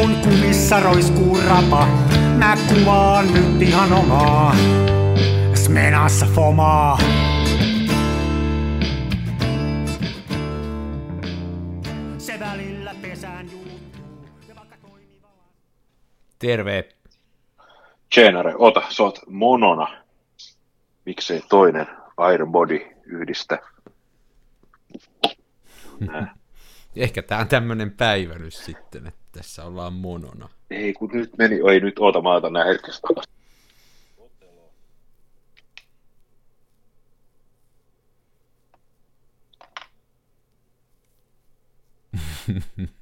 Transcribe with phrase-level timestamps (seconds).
[0.00, 1.86] kun kumissa roiskuu rapa,
[2.38, 4.54] mä kuvaan nyt ihan omaa.
[5.54, 6.98] Smenassa fomaa.
[12.18, 13.80] Se välillä pesään juuttuu.
[14.48, 15.28] Ja vaikka toimiva...
[16.38, 16.88] Terve.
[18.14, 20.04] Tjenare, ota, sä oot monona.
[21.06, 21.86] Miksei toinen
[22.34, 23.58] Iron Body yhdistä?
[26.00, 26.34] Nää.
[26.96, 30.48] Ehkä tämä on tämmöinen päivä nyt sitten, että tässä ollaan monona.
[30.70, 33.00] Ei, kun nyt meni, ei nyt oota, mä otan nää hetkessä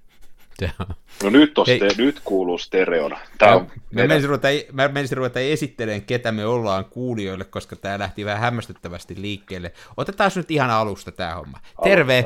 [1.23, 3.19] No nyt, on ste, nyt kuuluu stereona.
[3.39, 7.99] Tää on Mä menisin ruveta, mä menisin ruveta esittelemään, ketä me ollaan kuulijoille, koska tämä
[7.99, 9.73] lähti vähän hämmästyttävästi liikkeelle.
[9.97, 11.59] Otetaan nyt ihan alusta tämä homma.
[11.83, 12.25] Terve!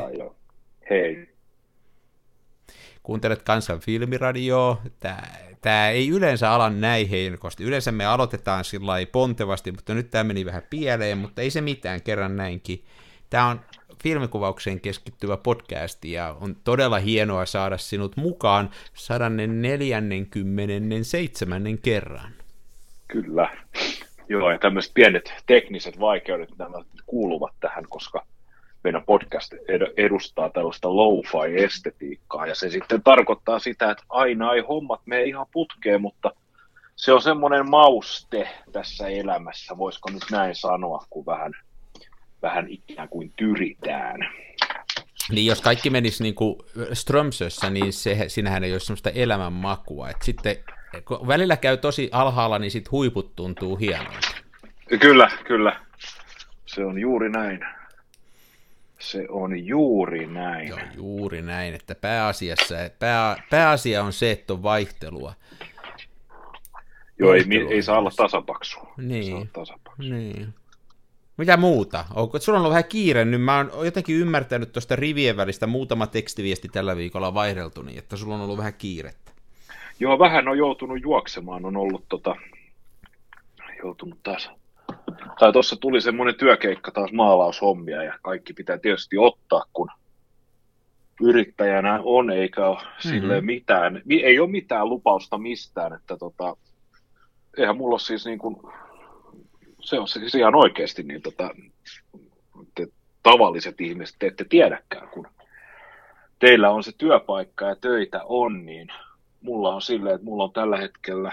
[0.90, 1.31] Hei.
[3.02, 4.82] Kuuntelet Kansan filmiradioa.
[5.60, 7.64] Tää ei yleensä ala näin heikosti.
[7.64, 12.02] Yleensä me aloitetaan sillä pontevasti, mutta nyt tämä meni vähän pieleen, mutta ei se mitään,
[12.02, 12.84] kerran näinkin.
[13.30, 13.60] Tämä on
[14.02, 21.78] filmikuvaukseen keskittyvä podcast ja on todella hienoa saada sinut mukaan 147.
[21.82, 22.32] kerran.
[23.08, 23.56] Kyllä.
[24.28, 28.26] Joo, ja tämmöiset pienet tekniset vaikeudet, nämä kuuluvat tähän, koska
[28.84, 35.00] meidän podcast ed- edustaa tällaista lo-fi-estetiikkaa, ja se sitten tarkoittaa sitä, että aina ei hommat
[35.06, 36.30] mene ihan putkeen, mutta
[36.96, 41.52] se on semmoinen mauste tässä elämässä, voisiko nyt näin sanoa, kun vähän,
[42.42, 44.20] vähän ikään kuin tyritään.
[45.30, 46.56] Niin jos kaikki menisi niin kuin
[46.92, 50.08] Strömsössä, niin se, sinähän ei ole semmoista elämänmakua.
[50.08, 50.56] Et sitten
[51.04, 54.28] kun välillä käy tosi alhaalla, niin sit huiput tuntuu hienolta.
[55.00, 55.80] Kyllä, kyllä.
[56.66, 57.60] Se on juuri näin.
[59.02, 60.68] Se on juuri näin.
[60.68, 65.34] Joo, juuri näin, että pääasiassa, pää, pääasia on se, että on vaihtelua.
[67.18, 68.22] Joo, ei, Vaihtelua ei saa olla ihmisessä.
[68.22, 68.78] tasapaksu.
[68.96, 69.24] Niin.
[69.26, 70.02] Saa olla tasapaksu.
[70.02, 70.54] Niin.
[71.36, 72.04] Mitä muuta?
[72.14, 76.06] Onko, sulla on ollut vähän kiire, nyt mä oon jotenkin ymmärtänyt tuosta rivien välistä muutama
[76.06, 79.32] tekstiviesti tällä viikolla vaihdeltu, niin että sulla on ollut vähän kiirettä.
[80.00, 82.36] Joo, vähän on joutunut juoksemaan, on ollut tota,
[83.82, 84.50] joutunut taas,
[85.38, 89.88] tai tuossa tuli semmoinen työkeikka taas maalaushommia ja kaikki pitää tietysti ottaa, kun
[91.22, 93.10] yrittäjänä on, eikä ole mm-hmm.
[93.10, 96.56] silleen mitään, mi- ei ole mitään lupausta mistään, että tota,
[97.58, 98.56] eihän mulla ole siis niin kuin,
[99.80, 101.50] se on siis ihan oikeasti niin tota,
[102.74, 102.86] te
[103.22, 105.26] tavalliset ihmiset te ette tiedäkään, kun
[106.38, 108.88] teillä on se työpaikka ja töitä on, niin
[109.40, 111.32] mulla on silleen, että mulla on tällä hetkellä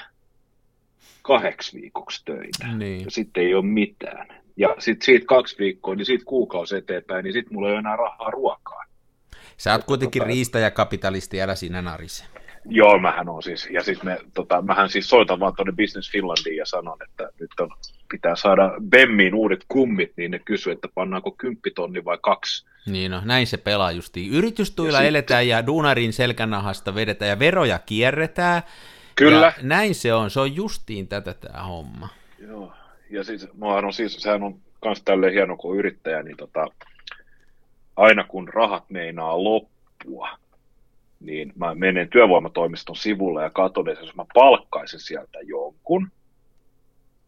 [1.22, 2.68] kahdeksi viikoksi töitä.
[2.78, 3.06] Niin.
[3.06, 4.28] Ja sitten ei ole mitään.
[4.58, 7.96] Ja sitten siitä kaksi viikkoa, niin siitä kuukausi eteenpäin, niin sitten mulla ei ole enää
[7.96, 8.84] rahaa ruokaa.
[9.58, 12.26] Sä oot kuitenkin riistäjäkapitalisti, älä siinä narise.
[12.66, 16.58] Joo, mähän on siis, ja siis me, tota, mähän siis soitan vaan tuonne Business Finlandiin
[16.58, 17.70] ja sanon, että nyt on,
[18.12, 22.66] pitää saada Bemmiin uudet kummit, niin ne kysyy, että pannaanko kymppitonni vai kaksi.
[22.86, 24.32] Niin no, näin se pelaa justiin.
[24.34, 28.62] Yritystuilla Ja sitten- eletään ja duunarin selkänahasta vedetään ja veroja kierretään.
[29.20, 29.46] Kyllä.
[29.46, 32.10] Ja näin se on, se on justiin tätä tämä homma.
[32.40, 32.74] Joo,
[33.10, 36.68] ja siis, on siis, sehän on myös tälleen hieno kuin yrittäjä, niin tota,
[37.96, 40.30] aina kun rahat meinaa loppua,
[41.20, 46.12] niin mä menen työvoimatoimiston sivulle ja katson, että jos mä palkkaisin sieltä jonkun,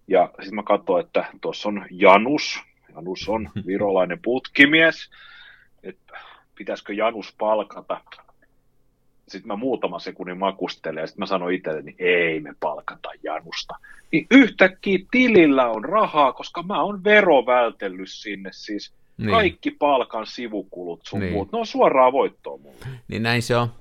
[0.07, 2.59] ja sitten mä katson, että tuossa on Janus,
[2.96, 5.09] Janus on virolainen putkimies,
[5.84, 6.19] että
[6.56, 8.01] pitäisikö Janus palkata.
[9.31, 13.75] Sitten mä muutaman sekunnin makustelen ja sitten mä sanon itselleni, ei me palkata Janusta.
[14.12, 19.25] Niin yhtäkkiä tilillä on rahaa, koska mä oon verovältellyt sinne siis Niin.
[19.25, 19.36] niin.
[19.36, 21.25] kaikki palkan sivukulut sun Niin.
[21.28, 21.34] niin.
[21.34, 21.52] muut.
[21.52, 22.86] Ne on suoraan voittoa mulle.
[23.08, 23.72] Niin näin se on.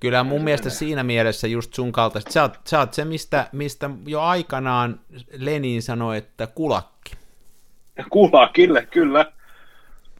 [0.00, 0.78] Kyllä mun mielestä menee.
[0.78, 2.30] siinä mielessä just sun kaltaista.
[2.32, 5.00] Sä oot, sä oot se, mistä, mistä jo aikanaan
[5.38, 7.12] Lenin sanoi, että kulakki.
[8.10, 9.32] Kulakille, kyllä.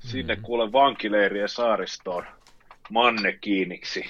[0.01, 0.43] Sinne Mm.
[0.43, 2.25] kuule vankileirien saaristoon
[2.91, 4.05] mannekiiniksi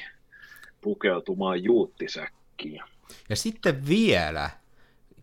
[0.87, 2.83] pukeutumaan juuttisäkkiin.
[3.29, 4.51] Ja sitten vielä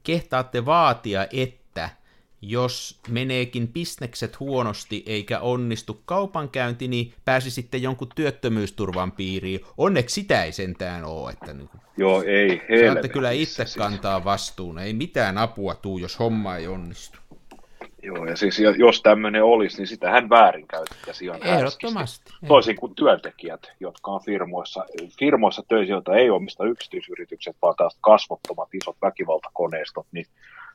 [0.04, 1.89] kehtaatte vaatia, että
[2.42, 9.60] jos meneekin bisnekset huonosti eikä onnistu kaupankäynti, niin pääsisitte jonkun työttömyysturvan piiriin.
[9.77, 13.75] Onneksi sitä ei sentään ole, että niin Joo, ei saatte kyllä itse siis.
[13.75, 14.80] kantaa vastuun.
[14.80, 17.18] Ei mitään apua tuu, jos homma ei onnistu.
[18.04, 22.24] Joo, ja siis jos tämmöinen olisi, niin sitähän väärinkäytettäisiin ihan Ehdottomasti.
[22.30, 22.48] härskisti.
[22.48, 24.86] Toisin kuin työntekijät, jotka on firmoissa,
[25.20, 30.26] firmoissa töissä, joita ei omista yksityisyritykset, vaan taas kasvottomat isot väkivaltakoneistot, niin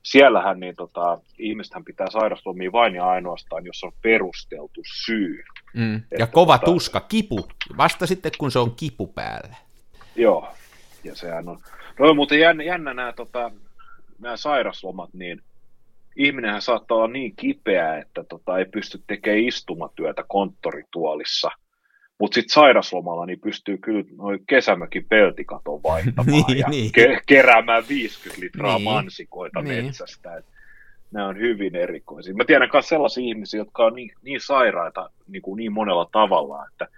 [0.02, 5.44] siellähän niin tota, ihmistähän pitää sairaslomia vain ja ainoastaan, jos on perusteltu syy.
[5.74, 5.94] Mm.
[5.94, 7.48] Ja Että kova tota- tuska, kipu.
[7.76, 9.56] Vasta sitten, kun se on kipu päällä.
[10.16, 10.48] Joo,
[11.04, 11.58] Ja sehän on,
[11.98, 13.50] no muuten jännä, jännä nämä, tota,
[14.18, 15.42] nämä sairaslomat, niin
[16.18, 21.50] ihminenhän saattaa olla niin kipeä, että tota, ei pysty tekemään istumatyötä konttorituolissa.
[22.20, 26.90] Mutta sitten sairaslomalla niin pystyy kyllä noin kesämökin peltikaton vaihtamaan Niin, ja niin.
[26.98, 28.84] ke- keräämään 50 litraa Niin.
[28.84, 29.84] mansikoita Niin.
[29.84, 30.36] metsästä.
[30.36, 30.44] Et
[31.10, 32.34] nämä on hyvin erikoisia.
[32.34, 36.66] Mä tiedän myös sellaisia ihmisiä, jotka on niin, niin sairaita niin, kuin niin monella tavalla,
[36.72, 36.88] että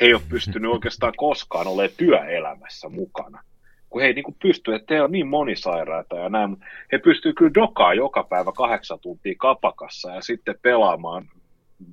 [0.00, 3.42] he ei ole pystynyt oikeastaan koskaan olemaan työelämässä mukana.
[3.90, 6.98] Kun he ei niin kuin pysty, että he on niin monisairaita ja näin, mutta he
[6.98, 11.24] pystyvät kyllä dokaa joka päivä kahdeksan tuntia kapakassa ja sitten pelaamaan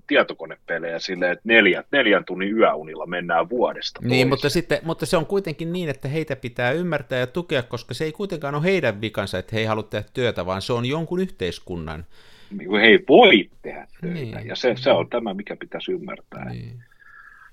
[0.07, 4.27] tietokonepelejä silleen, että neljän, neljän tunnin yöunilla mennään vuodesta Niin, toiseen.
[4.27, 8.05] mutta, sitten, mutta se on kuitenkin niin, että heitä pitää ymmärtää ja tukea, koska se
[8.05, 11.19] ei kuitenkaan ole heidän vikansa, että he ei halua tehdä työtä, vaan se on jonkun
[11.19, 12.05] yhteiskunnan.
[12.57, 14.47] Niin he ei voi tehdä töitä, Niin.
[14.47, 16.49] ja se, se on tämä, mikä pitäisi ymmärtää.
[16.49, 16.83] Niin.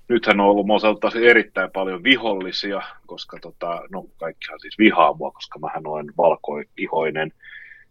[0.07, 5.59] Nythän on ollut osalta erittäin paljon vihollisia, koska tota, no kaikkihan siis vihaa mua, koska
[5.59, 7.31] mähän olen valkoihoinen,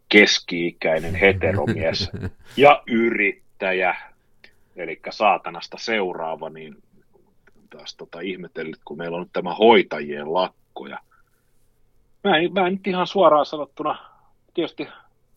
[0.09, 2.11] keski-ikäinen heteromies
[2.57, 3.97] ja yrittäjä,
[4.77, 6.77] eli saatanasta seuraava, niin
[7.71, 10.87] taas tota ihmetellyt, kun meillä on nyt tämä hoitajien lakko.
[10.87, 10.99] Ja
[12.25, 13.99] mä, en, mä en nyt ihan suoraan sanottuna,
[14.55, 14.89] tietysti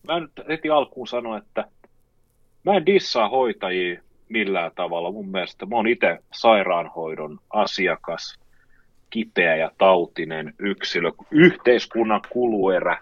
[0.08, 1.64] mä nyt heti alkuun sano, että
[2.64, 5.12] mä en dissaa hoitajia millään tavalla.
[5.12, 8.38] Mun mielestä mä oon itse sairaanhoidon asiakas,
[9.10, 12.98] kipeä ja tautinen yksilö, yhteiskunnan kuluerä.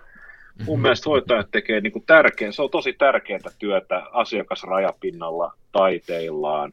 [0.66, 6.72] Mun mielestä hoitajat tekee niin kuin tärkeä, se on tosi tärkeää työtä asiakasrajapinnalla taiteillaan.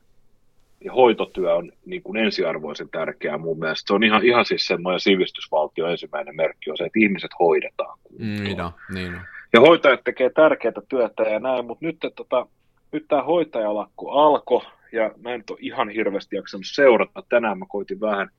[0.84, 3.88] Ja hoitotyö on niin kuin ensiarvoisen tärkeää mun mielestä.
[3.88, 8.00] Se on ihan, ihan siis semmoinen sivistysvaltio ensimmäinen merkki on se, että ihmiset hoidetaan.
[8.04, 8.44] kuntoon.
[8.44, 9.22] Niin on, niin on.
[9.54, 12.48] Ja hoitajat tekee tärkeää työtä ja näin, mutta nyt, tota,
[12.92, 14.62] nyt tämä hoitajalakko alkoi
[14.92, 17.24] ja mä en ole ihan hirveästi jaksanut seurata.
[17.30, 18.30] Tänään mä koitin vähän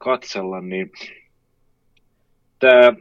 [0.00, 0.92] katsella, niin
[2.58, 2.92] tämä,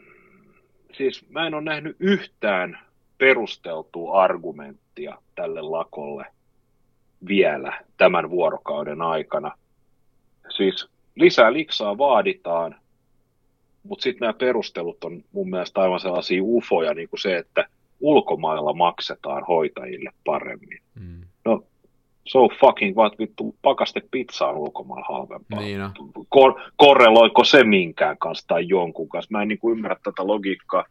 [0.98, 2.80] siis mä en ole nähnyt yhtään
[3.18, 6.26] perusteltua argumenttia tälle lakolle
[7.28, 9.58] vielä tämän vuorokauden aikana.
[10.50, 12.76] Siis lisää liksaa vaaditaan,
[13.84, 17.66] mutta sitten nämä perustelut on mun mielestä aivan sellaisia ufoja, niin kuin se, että
[18.04, 20.80] ulkomailla maksetaan hoitajille paremmin.
[21.00, 21.22] Mm.
[21.46, 21.64] No,
[22.26, 25.60] so fucking what vittu, pakaste pizza on ulkomailla halvempaa.
[25.60, 25.92] Niin on.
[26.30, 29.32] Kor- korreloiko se minkään kanssa tai jonkun kanssa?
[29.32, 30.86] Mä en niin kuin ymmärrä tätä logiikkaa.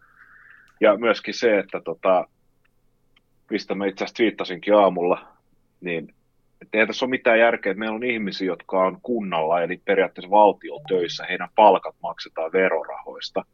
[0.80, 2.26] Ja myöskin se, että tota,
[3.50, 5.28] mistä mä itse asiassa twiittasinkin aamulla,
[5.80, 6.14] niin
[6.62, 10.30] että eihän tässä ole mitään järkeä, että meillä on ihmisiä, jotka on kunnalla, eli periaatteessa
[10.30, 13.44] valtio töissä, heidän palkat maksetaan verorahoista.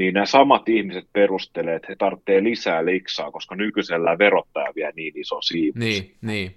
[0.00, 5.12] Niin nämä samat ihmiset perustelee, että he tarvitsevat lisää liksaa, koska nykyisellä verottaja vie niin
[5.16, 5.78] iso siivu.
[5.78, 6.54] Niin, niin.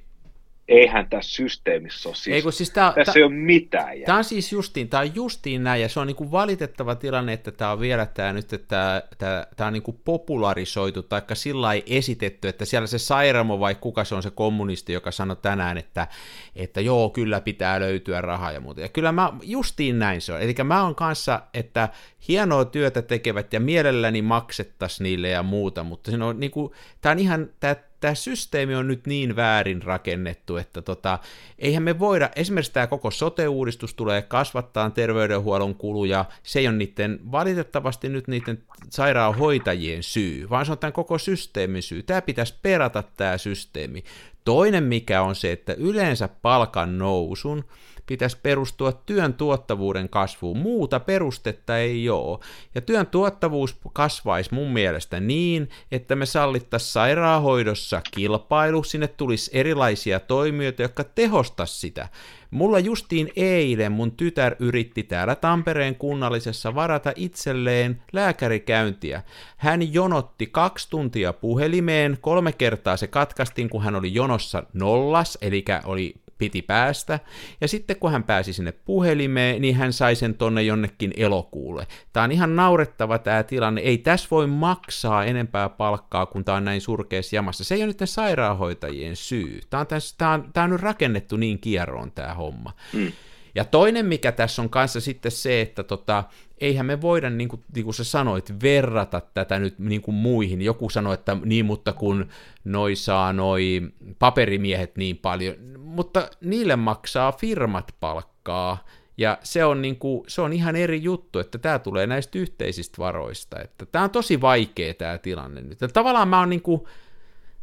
[0.68, 4.06] Eihän tässä systeemissä ole siis, Ei, kun siis tää, tässä tää, ei ole mitään järkeä.
[4.06, 7.34] Tämä on siis justiin, tämä on justiin näin, ja se on niin kuin valitettava tilanne,
[7.34, 11.84] että tämä on vielä tämä nyt, että tämä, on niin kuin popularisoitu, tai sillä lailla
[11.88, 16.08] esitetty, että siellä se Sairamo vai kuka se on se kommunisti, joka sanoi tänään, että,
[16.56, 18.82] että joo, kyllä pitää löytyä rahaa ja muuta.
[18.82, 20.42] Ja kyllä mä, justiin näin se on.
[20.42, 21.90] Eli mä oon kanssa, että
[22.28, 27.12] hienoa työtä tekevät ja mielelläni maksettaisiin niille ja muuta, mutta se on niin kuin, tämä
[27.12, 31.20] on ihan, tämä, tämä systeemi on nyt niin väärin rakennettu, että tota,
[31.60, 37.20] eihän me voida, esimerkiksi tämä koko sote-uudistus tulee kasvattaa terveydenhuollon kuluja, se ei ole niiden,
[37.32, 42.04] valitettavasti nyt niiden sairaanhoitajien syy, vaan se on tämän koko systeemin syy.
[42.04, 44.04] Tämä pitäisi perata tämä systeemi.
[44.46, 47.64] Toinen mikä on se, että yleensä palkan nousun
[48.06, 50.58] pitäisi perustua työn tuottavuuden kasvuun.
[50.58, 52.40] Muuta perustetta ei ole.
[52.76, 60.20] Ja työn tuottavuus kasvaisi mun mielestä niin, että me sallittaisiin sairaanhoidossa kilpailu, sinne tulisi erilaisia
[60.20, 62.08] toimijoita, jotka tehostaisi sitä.
[62.52, 69.24] Mulla justiin eilen mun tytär yritti täällä Tampereen kunnallisessa varata itselleen lääkärikäyntiä.
[69.58, 75.66] Hän jonotti kaksi tuntia puhelimeen, kolme kertaa se katkaistiin, kun hän oli jonossa nollas, eli
[75.84, 77.20] oli piti päästä,
[77.62, 81.88] ja sitten kun hän pääsi sinne puhelimeen, niin hän sai sen tonne jonnekin elokuulle.
[82.14, 86.66] Tämä on ihan naurettava tämä tilanne, ei tässä voi maksaa enempää palkkaa, kun tämä on
[86.66, 87.64] näin surkeassa jamassa.
[87.64, 89.62] Se ei ole nyt sairaanhoitajien syy.
[89.70, 92.74] Tämä on, tässä, tämä on, tämä on nyt rakennettu niin kierroon tämä homma.
[92.94, 93.12] Mm.
[93.56, 96.24] Ja toinen, mikä tässä on kanssa sitten se, että tota,
[96.58, 100.62] eihän me voida, niin kuin, niin kuin sä sanoit, verrata tätä nyt niin kuin muihin.
[100.62, 102.30] Joku sanoi, että niin, mutta kun
[102.64, 103.82] noi saa noi
[104.20, 108.86] paperimiehet niin paljon, mutta niille maksaa firmat palkkaa,
[109.18, 112.98] ja se on, niin kuin, se on ihan eri juttu, että tämä tulee näistä yhteisistä
[112.98, 113.62] varoista.
[113.62, 115.82] Että tämä on tosi vaikea tämä tilanne nyt.
[115.82, 116.82] Ja tavallaan mä oon niin kuin,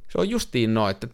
[0.09, 1.09] se on justiin no, että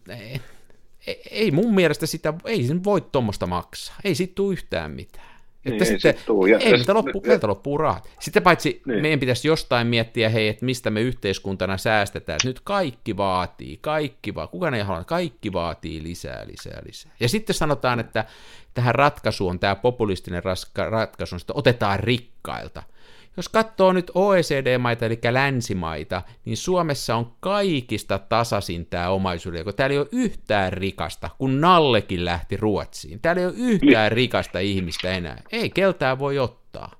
[1.31, 3.95] ei mun mielestä sitä, ei sen voi tuommoista maksaa.
[4.03, 5.37] Ei siitä tule yhtään mitään.
[5.65, 6.15] Että niin, sitten,
[6.47, 8.09] ei, ei meiltä, loppu, meiltä loppuu rahat.
[8.19, 9.01] Sitten paitsi niin.
[9.01, 12.39] meidän pitäisi jostain miettiä, hei, että mistä me yhteiskuntana säästetään.
[12.43, 17.11] Nyt kaikki vaatii, kaikki vaatii, kukaan ei halua, kaikki vaatii lisää, lisää, lisää.
[17.19, 18.25] Ja sitten sanotaan, että
[18.73, 20.43] tähän ratkaisuun, tämä populistinen
[20.89, 22.83] ratkaisu, että otetaan rikkailta–
[23.37, 29.93] jos katsoo nyt OECD-maita, eli länsimaita, niin Suomessa on kaikista tasasin tämä omaisuuden, kun täällä
[29.93, 33.19] ei ole yhtään rikasta, kun Nallekin lähti Ruotsiin.
[33.21, 35.41] Täällä ei ole yhtään rikasta ihmistä enää.
[35.51, 36.91] Ei keltää voi ottaa.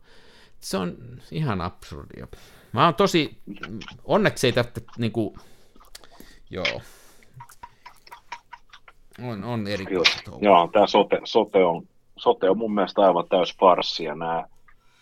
[0.59, 0.97] Se on
[1.31, 2.27] ihan absurdia.
[2.71, 3.37] Mä oon tosi,
[4.05, 5.37] onneksi ei tästä niinku,
[6.49, 6.81] joo,
[9.23, 10.21] on, on erikoista.
[10.31, 14.45] Joo, joo tämä sote, sote, on, sote on mun mielestä aivan täys farssi, ja nämä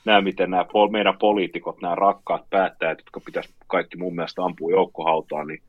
[0.06, 5.48] nämä, miten nämä meidän poliitikot, nämä rakkaat päättäjät, jotka pitäisi kaikki mun mielestä ampua joukkohautaan,
[5.48, 5.62] niin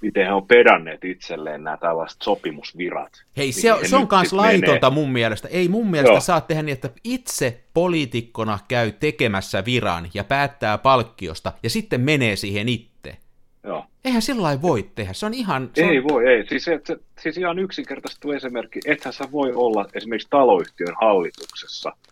[0.00, 3.12] miten he on pedanneet itselleen nämä tällaiset sopimusvirat.
[3.36, 5.02] Hei, se, on, se on myös laitonta menee.
[5.02, 5.48] mun mielestä.
[5.48, 6.20] Ei mun mielestä Joo.
[6.20, 12.36] saa tehdä niin, että itse poliitikkona käy tekemässä viran ja päättää palkkiosta ja sitten menee
[12.36, 13.16] siihen itse.
[13.64, 13.84] Joo.
[14.04, 15.70] Eihän sillä voi tehdä, se on ihan...
[15.74, 16.04] Se ei on...
[16.08, 16.46] voi, ei.
[16.46, 16.86] Siis, et,
[17.20, 21.92] siis ihan yksinkertaisesti esimerkki, ethän sä voi olla esimerkiksi taloyhtiön hallituksessa–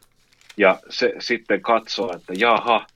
[0.56, 2.86] ja se sitten katsoo, että jaha,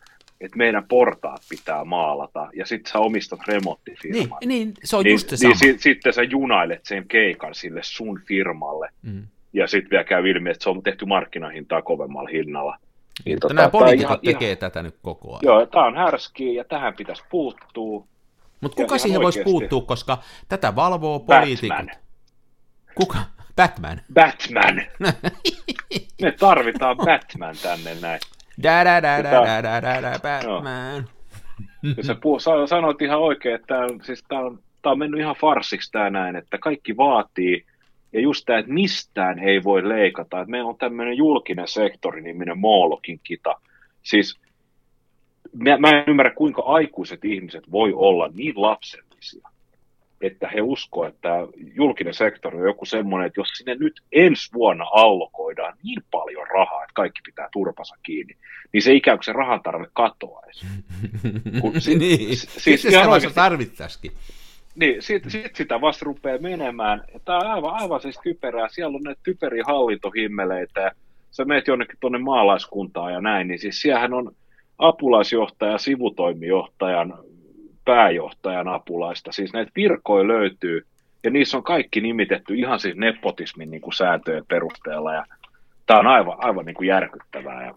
[0.40, 4.38] että meidän portaat pitää maalata, ja sitten sä omistat remonttifirman.
[4.40, 7.80] Niin, niin se on niin, just se niin, Niin, sitten sä junailet sen keikan sille
[7.82, 9.26] sun firmalle, mm.
[9.52, 12.78] ja sitten vielä käy ilmi, että se on tehty markkinahintaa kovemmalla hinnalla.
[13.24, 15.40] Niin, tota, nämä poliitikot tekee ihan, tätä nyt koko ajan.
[15.42, 18.06] Joo, tämä on härskiä, ja tähän pitäisi puuttua.
[18.60, 21.76] Mutta kuka siihen voisi puuttua, koska tätä valvoo poliitikot?
[21.76, 21.96] Batman.
[22.94, 23.18] Kuka?
[23.56, 24.00] Batman.
[24.14, 24.82] Batman.
[26.22, 28.20] Me tarvitaan Batman tänne näin.
[28.62, 31.08] Da, da, da, da, da, da, da, da, Batman.
[31.96, 32.16] Ja sä
[32.66, 36.36] sanoit ihan oikein, että on, siis tää on, tää on mennyt ihan farsiksi tämä näin,
[36.36, 37.64] että kaikki vaatii,
[38.12, 42.58] ja just tämä, että mistään ei voi leikata, että meillä on tämmöinen julkinen sektori, niminen
[42.58, 43.60] Moolokin kita.
[44.02, 44.40] Siis
[45.52, 49.48] mä, mä en ymmärrä, kuinka aikuiset ihmiset voi olla niin lapsellisia,
[50.20, 51.28] että he uskoo, että
[51.74, 56.82] julkinen sektori on joku semmoinen, että jos sinne nyt ensi vuonna allokoidaan niin paljon rahaa,
[56.82, 58.36] että kaikki pitää turpansa kiinni,
[58.72, 60.66] niin se ikään kuin se rahan tarve katoaisi.
[61.60, 64.12] Kun si- niin, siis sitä vasta tarvittaisikin.
[64.74, 67.04] Niin, sitten sit sitä vasta rupeaa menemään.
[67.24, 68.68] Tämä on aivan, aivan siis typerää.
[68.68, 70.90] Siellä on näitä typeriä hallintohimmeleitä ja
[71.30, 74.32] sä meet jonnekin tuonne maalaiskuntaan ja näin, niin siis siellähän on
[74.78, 77.18] apulaisjohtaja, sivutoimijohtajan
[77.86, 79.32] pääjohtajan apulaista.
[79.32, 80.86] Siis näitä virkoja löytyy,
[81.24, 85.24] ja niissä on kaikki nimitetty ihan siis nepotismin niin kuin sääntöjen perusteella, ja
[85.86, 87.66] tämä on aivan, aivan niin kuin järkyttävää.
[87.66, 87.74] Ja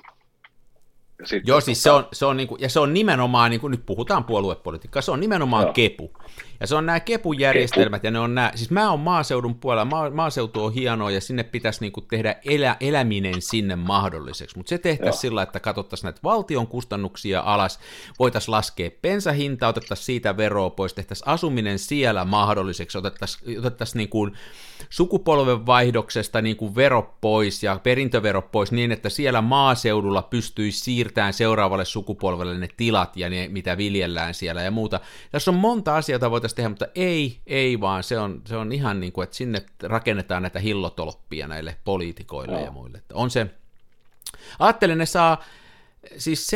[1.19, 3.71] ja sit, Joo, siis se on, se on, niinku, ja se on nimenomaan, niin kuin
[3.71, 5.73] nyt puhutaan puoluepolitiikkaa, se on nimenomaan Joo.
[5.73, 6.11] kepu.
[6.59, 8.07] Ja se on nämä kepujärjestelmät, kepu.
[8.07, 11.43] ja ne on nämä, siis mä oon maaseudun puolella, maa, maaseutu on hienoa, ja sinne
[11.43, 16.67] pitäisi niinku tehdä elä, eläminen sinne mahdolliseksi, mutta se tehtäisiin sillä, että katsottaisiin näitä valtion
[16.67, 17.79] kustannuksia alas,
[18.19, 24.29] voitaisiin laskea pensahinta, otettaisiin siitä veroa pois, tehtäisiin asuminen siellä mahdolliseksi, otettaisiin, otettaisiin niinku
[24.89, 30.79] sukupolvenvaihdoksesta niinku vero pois ja perintövero pois niin, että siellä maaseudulla pystyisi
[31.09, 34.99] siirtämään seuraavalle sukupolvelle ne tilat ja ne, mitä viljellään siellä ja muuta.
[35.31, 38.71] Tässä on monta asiaa, jota voitaisiin tehdä, mutta ei, ei vaan, se on, se on
[38.71, 42.65] ihan niin kuin, että sinne rakennetaan näitä hillotolppia näille poliitikoille no.
[42.65, 42.97] ja muille.
[42.97, 43.47] Että on se,
[44.59, 45.43] ajattelen, ne saa,
[46.17, 46.47] siis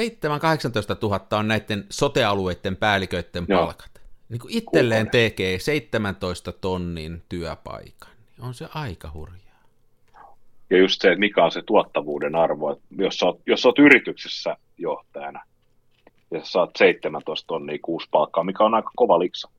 [0.95, 3.59] 7-18 000 on näiden sotealueiden päälliköiden Joo.
[3.59, 4.01] palkat.
[4.29, 8.09] Niin kuin itselleen tekee 17 tonnin työpaikan.
[8.37, 9.42] Niin on se aika hurjaa.
[10.73, 13.67] Ja just se, että mikä on se tuottavuuden arvo, että jos sä oot, jos sä
[13.67, 15.41] oot yrityksessä johtajana,
[16.31, 19.49] ja sä saat 17 tonnia kuusi palkkaa, mikä on aika kova liksa,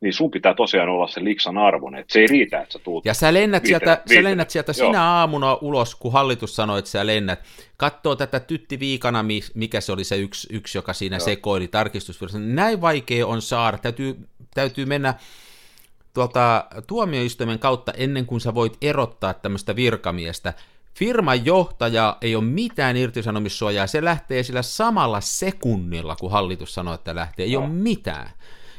[0.00, 3.06] niin sun pitää tosiaan olla se liksan arvoinen, että se ei riitä, että sä tuut.
[3.06, 6.78] Ja sä lennät viite, sieltä, viite, sä lennät sieltä sinä aamuna ulos, kun hallitus sanoi,
[6.78, 7.40] että sä lennät.
[7.76, 11.24] Katsoo tätä Tytti Viikana, mikä se oli se yksi, yksi joka siinä Joo.
[11.24, 12.38] sekoili tarkistusvirassa.
[12.38, 14.16] Näin vaikea on saada, täytyy,
[14.54, 15.14] täytyy mennä
[16.18, 20.54] tuolta tuomioistuimen kautta ennen kuin sä voit erottaa tämmöistä virkamiestä.
[20.94, 27.14] Firman johtaja ei ole mitään irtisanomissuojaa, se lähtee sillä samalla sekunnilla, kun hallitus sanoo, että
[27.14, 27.46] lähtee.
[27.46, 27.60] Ei no.
[27.60, 28.30] ole mitään.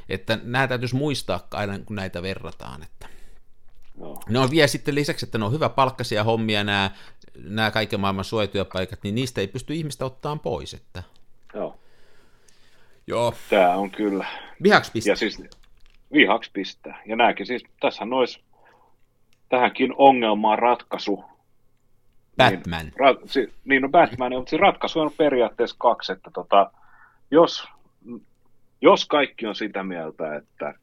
[0.10, 2.84] Että nämä täytyisi muistaa aina, kun näitä verrataan.
[2.84, 3.08] Että.
[3.98, 4.20] No.
[4.30, 6.92] Ne on vielä sitten lisäksi, että ne on hyvä palkkaisia hommia, nämä,
[7.44, 10.74] nämä kaiken maailman suojatyöpaikat, niin niistä ei pysty ihmistä ottaa pois.
[10.74, 11.04] Että.
[11.54, 11.80] Joo.
[13.08, 13.34] Joo.
[13.50, 14.26] Tämä on kyllä.
[14.64, 15.12] Vihaksi pistää.
[15.12, 15.42] Ja siis
[16.14, 17.02] vihaksi pistää.
[17.06, 18.40] Ja nämäkin siis, tässä nois
[19.50, 21.24] tähänkin ongelmaan ratkaisu
[22.38, 22.86] Batman.
[22.86, 26.72] Niin, ra, si, niin no Batman, mutta siinä ratkaisu on periaatteessa kaksi, että tota,
[27.32, 27.68] jos,
[28.82, 30.74] jos kaikki on sitä mieltä, että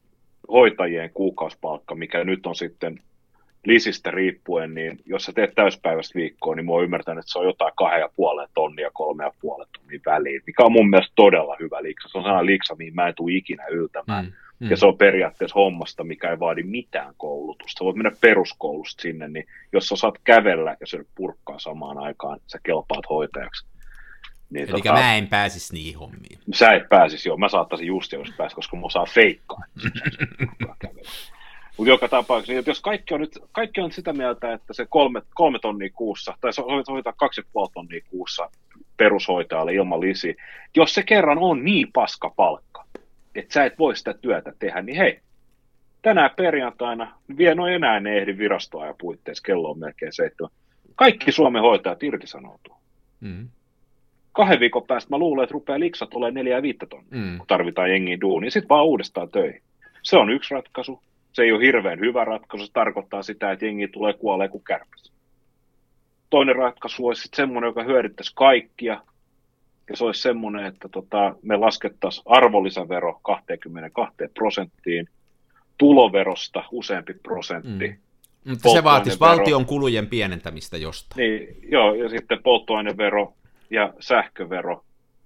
[0.49, 3.01] hoitajien kuukausipalkka, mikä nyt on sitten
[3.65, 7.47] lisistä riippuen, niin jos sä teet täyspäiväistä viikkoa, niin mä oon ymmärtänyt, että se on
[7.47, 11.57] jotain kahden ja puolen tonnia, kolme ja puolen tonnia väliin, mikä on mun mielestä todella
[11.61, 12.09] hyvä liiksa.
[12.09, 14.25] Se on sellainen liiksa, mihin mä en tule ikinä yltämään.
[14.25, 14.33] Mm.
[14.59, 14.71] Mm.
[14.71, 17.79] Ja se on periaatteessa hommasta, mikä ei vaadi mitään koulutusta.
[17.79, 22.41] Sä voit mennä peruskoulusta sinne, niin jos sä saat kävellä ja syödä purkkaa samaan aikaan,
[22.47, 23.67] sä kelpaat hoitajaksi.
[24.51, 26.39] Niin Eli tota, mä en pääsisi niihin hommiin.
[26.55, 27.37] Sä et pääsisi, joo.
[27.37, 29.63] Mä saattaisin just jos pääs, koska mä osaan feikkaa.
[31.77, 35.23] Mutta joka tapauksessa, niin jos kaikki on, nyt, kaikki on sitä mieltä, että se kolme,
[35.35, 38.51] kolme tonnia kuussa, tai se hoitaa kaksi puoli tonnia kuussa
[38.97, 40.37] perushoitajalle ilman lisi,
[40.77, 42.85] jos se kerran on niin paska palkka,
[43.39, 45.21] että sä et voi sitä työtä tehdä, niin hei,
[46.03, 50.51] tänään perjantaina, vielä no enää ne ehdi virastoa ja puitteissa, kello on melkein seitsemän.
[50.95, 52.75] Kaikki Suomen hoitajat irtisanoutuu.
[53.21, 53.49] Mm.
[54.33, 57.39] Kahden viikon päästä mä luulen, että rupeaa liksat olemaan neljä ja viittä tonnia, mm.
[57.39, 59.63] kun tarvitaan jengiä duunia, sitten vaan uudestaan töihin.
[60.03, 61.03] Se on yksi ratkaisu.
[61.33, 65.13] Se ei ole hirveän hyvä ratkaisu, se tarkoittaa sitä, että jengi tulee kuolee kuin kärpäs.
[66.31, 69.01] Toinen ratkaisu olisi sitten semmoinen, joka hyödyttäisi kaikkia,
[69.91, 75.09] ja se olisi semmoinen, että tota, me laskettaisiin arvonlisävero 22 prosenttiin,
[75.79, 77.89] tuloverosta useampi prosentti.
[77.89, 77.97] Mm.
[78.51, 81.19] Mutta se vaatisi valtion kulujen pienentämistä jostain.
[81.19, 83.33] Niin, joo, ja sitten polttoainevero
[83.71, 84.85] ja sähkövero,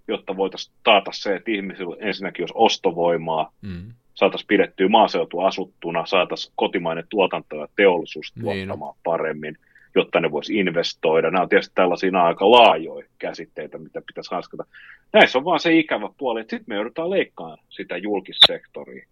[0.08, 3.92] jotta voitaisiin taata se, että ihmisillä ensinnäkin olisi ostovoimaa, mm.
[4.14, 9.00] saataisiin pidettyä maaseutu asuttuna, saataisiin kotimainen tuotanto ja teollisuus niin tuottamaan no.
[9.04, 9.58] paremmin,
[9.94, 11.30] jotta ne voisi investoida.
[11.30, 14.64] Nämä on tietysti tällaisia aika laajoja käsitteitä, mitä pitäisi haskata.
[15.12, 19.06] Näissä on vaan se ikävä puoli, että sitten me joudutaan leikkaamaan sitä julkissektoria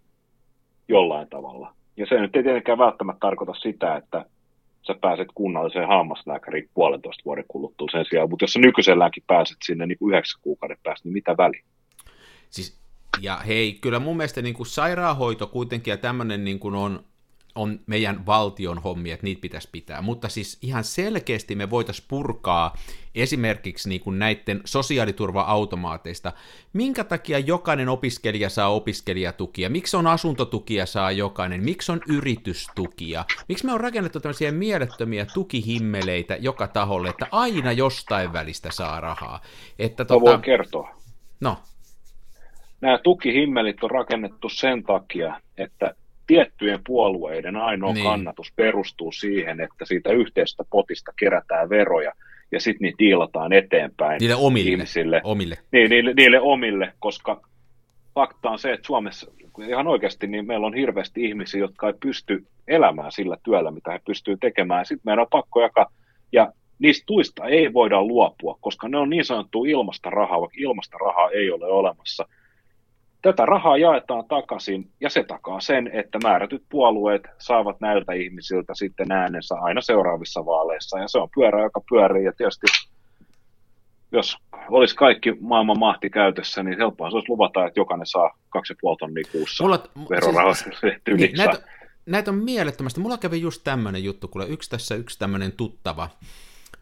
[0.88, 1.74] jollain tavalla.
[1.96, 4.24] Ja se nyt ei tietenkään välttämättä tarkoita sitä, että
[4.86, 9.86] sä pääset kunnalliseen hammaslääkäriin puolentoista vuoden kuluttua sen sijaan, mutta jos sä nykyiselläänkin pääset sinne
[9.86, 11.62] niin kuin yhdeksän kuukauden päästä, niin mitä väliä?
[12.50, 12.80] Siis,
[13.20, 17.04] ja hei, kyllä mun mielestä niin kuin sairaanhoito kuitenkin ja tämmöinen niin kuin on,
[17.54, 20.02] on meidän valtion hommia, että niitä pitäisi pitää.
[20.02, 22.76] Mutta siis ihan selkeästi me voitaisiin purkaa
[23.14, 26.32] esimerkiksi niin kuin näiden sosiaaliturva-automaateista.
[26.72, 29.70] Minkä takia jokainen opiskelija saa opiskelijatukia?
[29.70, 31.64] Miksi on asuntotukia saa jokainen?
[31.64, 33.24] Miksi on yritystukia?
[33.48, 39.40] Miksi me on rakennettu tämmöisiä mielettömiä tukihimmeleitä joka taholle, että aina jostain välistä saa rahaa?
[39.78, 40.20] Että, tota...
[40.20, 40.98] voin kertoa.
[41.40, 41.56] No.
[42.80, 45.94] Nämä tukihimmelit on rakennettu sen takia, että
[46.28, 48.04] tiettyjen puolueiden ainoa niin.
[48.04, 52.12] kannatus perustuu siihen, että siitä yhteisestä potista kerätään veroja
[52.52, 54.70] ja sitten niitä diilataan eteenpäin niille omille.
[54.70, 55.20] ihmisille.
[55.24, 55.58] Omille.
[55.72, 57.40] Niin, niille, niille omille, koska
[58.14, 59.30] fakta on se, että Suomessa
[59.68, 64.00] ihan oikeasti niin meillä on hirveästi ihmisiä, jotka ei pysty elämään sillä työllä, mitä he
[64.06, 64.86] pystyvät tekemään.
[64.86, 65.86] Sitten meidän on pakko jakaa,
[66.32, 70.98] ja niistä tuista ei voida luopua, koska ne on niin sanottu ilmasta rahaa, vaikka ilmasta
[70.98, 72.28] rahaa ei ole olemassa.
[73.22, 79.12] Tätä rahaa jaetaan takaisin ja se takaa sen, että määrätyt puolueet saavat näiltä ihmisiltä sitten
[79.12, 80.98] äänensä aina seuraavissa vaaleissa.
[80.98, 82.66] Ja se on pyörä, joka pyörii ja tietysti
[84.12, 84.36] jos
[84.70, 89.24] olisi kaikki maailman mahti käytössä, niin helppoa se olisi luvata, että jokainen saa 2,5 tonnia
[89.32, 91.62] kuussa Mulla, verorahoista siis, niin, näitä,
[92.06, 93.00] näitä on mielettömästi.
[93.00, 94.46] Mulla kävi just tämmöinen juttu, kuule.
[94.46, 96.08] Yksi tässä yksi tämmöinen tuttava,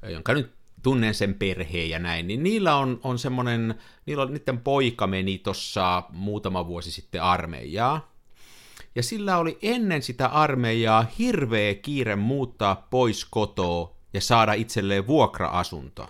[0.09, 0.56] jonka nyt
[0.87, 3.75] tunnen sen perheen ja näin, niin niillä on, on semmoinen,
[4.07, 8.13] niillä on, niiden poika meni tuossa muutama vuosi sitten armeijaa,
[8.95, 16.09] ja sillä oli ennen sitä armeijaa hirveä kiire muuttaa pois kotoa ja saada itselleen vuokra-asunto.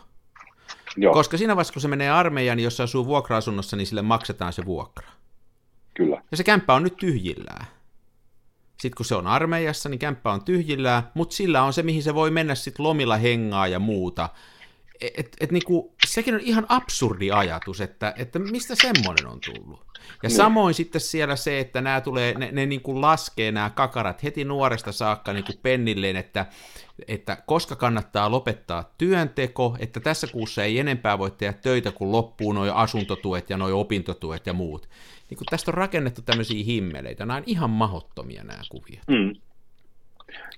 [0.96, 1.12] Joo.
[1.12, 4.52] Koska siinä vaiheessa, kun se menee armeijaan, niin jos se asuu vuokra-asunnossa, niin sille maksetaan
[4.52, 5.08] se vuokra.
[5.94, 6.22] Kyllä.
[6.30, 7.66] Ja se kämppä on nyt tyhjillään.
[8.80, 12.14] Sitten kun se on armeijassa, niin kämppä on tyhjillään, mutta sillä on se, mihin se
[12.14, 14.28] voi mennä sitten lomilla hengaa ja muuta
[15.00, 19.86] et, et niinku, sekin on ihan absurdi ajatus, että, että mistä semmoinen on tullut.
[20.22, 20.36] Ja niin.
[20.36, 24.92] samoin sitten siellä se, että nämä tulee, ne, ne niinku laskee nämä kakarat heti nuoresta
[24.92, 26.46] saakka niinku pennilleen, että,
[27.08, 32.52] että koska kannattaa lopettaa työnteko, että tässä kuussa ei enempää voi tehdä töitä, kun loppuu
[32.52, 34.88] nuo asuntotuet ja nuo opintotuet ja muut.
[35.30, 39.08] Niin kun tästä on rakennettu tämmöisiä himmeleitä, nämä on ihan mahottomia nämä kuviot.
[39.08, 39.34] Mm.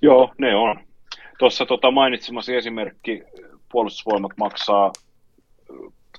[0.02, 0.80] Joo, ne on.
[1.38, 3.22] Tuossa tota mainitsemasi esimerkki
[3.72, 4.92] puolustusvoimat maksaa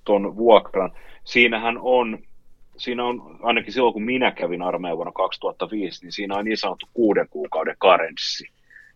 [0.04, 0.92] tuon vuokran.
[1.24, 2.20] Siinähän on,
[2.78, 6.90] siinä on, ainakin silloin kun minä kävin armeijan vuonna 2005, niin siinä on niin sanottu
[6.94, 8.48] kuuden kuukauden karenssi.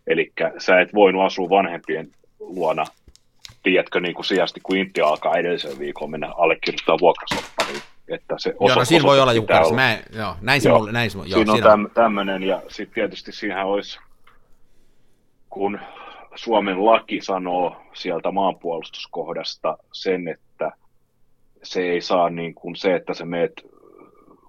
[0.06, 2.84] Eli sä et voinut asua vanhempien luona,
[3.62, 7.82] tiedätkö, niin kuin sijasti, kun Intti alkaa edellisen viikon mennä allekirjoittaa vuokrasoppariin.
[8.08, 9.74] Että se osa, joo, no siinä voi olla joku olla.
[9.74, 12.94] Mä, joo, näin se joo, mulle, näin se, joo, siinä on täm, tämmöinen, ja sitten
[12.94, 13.98] tietysti siihen olisi,
[15.50, 15.78] kun
[16.34, 20.72] Suomen laki sanoo sieltä maanpuolustuskohdasta sen, että
[21.62, 23.52] se ei saa niin kuin se, että se meet,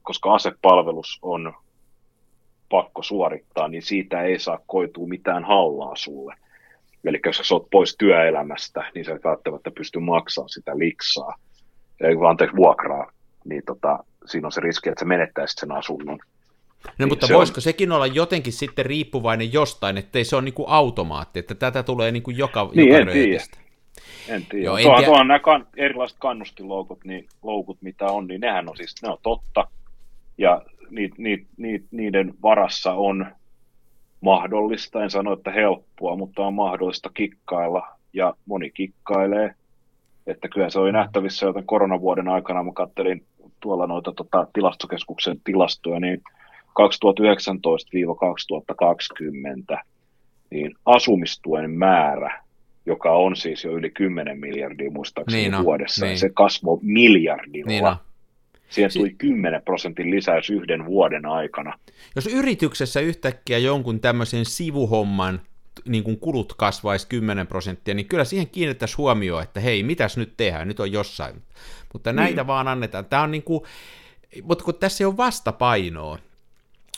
[0.04, 1.54] koska asepalvelus on
[2.69, 6.36] pakko suorittaa, niin siitä ei saa koitua mitään hallaa sulle.
[7.06, 11.36] Eli jos sä oot pois työelämästä, niin sä et välttämättä pysty maksamaan sitä liksaa,
[12.30, 13.12] anteeksi vuokraa,
[13.45, 16.19] niin tota, siinä on se riski, että sä menettäisit sen asunnon.
[16.86, 17.62] No niin mutta se voisiko on...
[17.62, 22.12] sekin olla jotenkin sitten riippuvainen jostain, ettei se ole niin kuin automaatti, että tätä tulee
[22.12, 23.43] niin kuin joka, niin, joka en tiedä.
[24.28, 24.65] En tiedä.
[24.65, 25.10] Joo, en tuohan, tiedä.
[25.10, 29.17] tuohan nämä kan, erilaiset kannustinloukut, niin, loukut, mitä on, niin nehän on siis, ne on
[29.24, 29.67] totta,
[30.38, 33.26] ja ni, ni, ni, niiden varassa on
[34.21, 39.56] mahdollista, en sano, että helppoa, mutta on mahdollista kikkailla, ja moni kikkailee,
[40.28, 43.26] että kyllä se oli nähtävissä, joten koronavuoden aikana mä kattelin
[43.60, 46.21] tuolla noita tota, tilastokeskuksen tilastoja, niin
[46.79, 46.83] 2019-2020,
[50.49, 52.41] niin asumistuen määrä,
[52.85, 56.17] joka on siis jo yli 10 miljardia muistaakseni niin no, vuodessa, niin.
[56.17, 57.67] se kasvoi miljardilla.
[57.67, 57.97] Niin no.
[58.69, 61.79] Siihen tuli si- 10 prosentin lisäys yhden vuoden aikana.
[62.15, 65.41] Jos yrityksessä yhtäkkiä jonkun tämmöisen sivuhomman
[65.85, 70.33] niin kuin kulut kasvaisi 10 prosenttia, niin kyllä siihen kiinnittäisi huomioon, että hei, mitäs nyt
[70.38, 71.41] tehdään, nyt on jossain.
[71.93, 72.47] Mutta näitä mm.
[72.47, 73.05] vaan annetaan.
[73.05, 73.61] Tämä on niin kuin,
[74.43, 76.19] mutta kun tässä ei ole vastapainoa,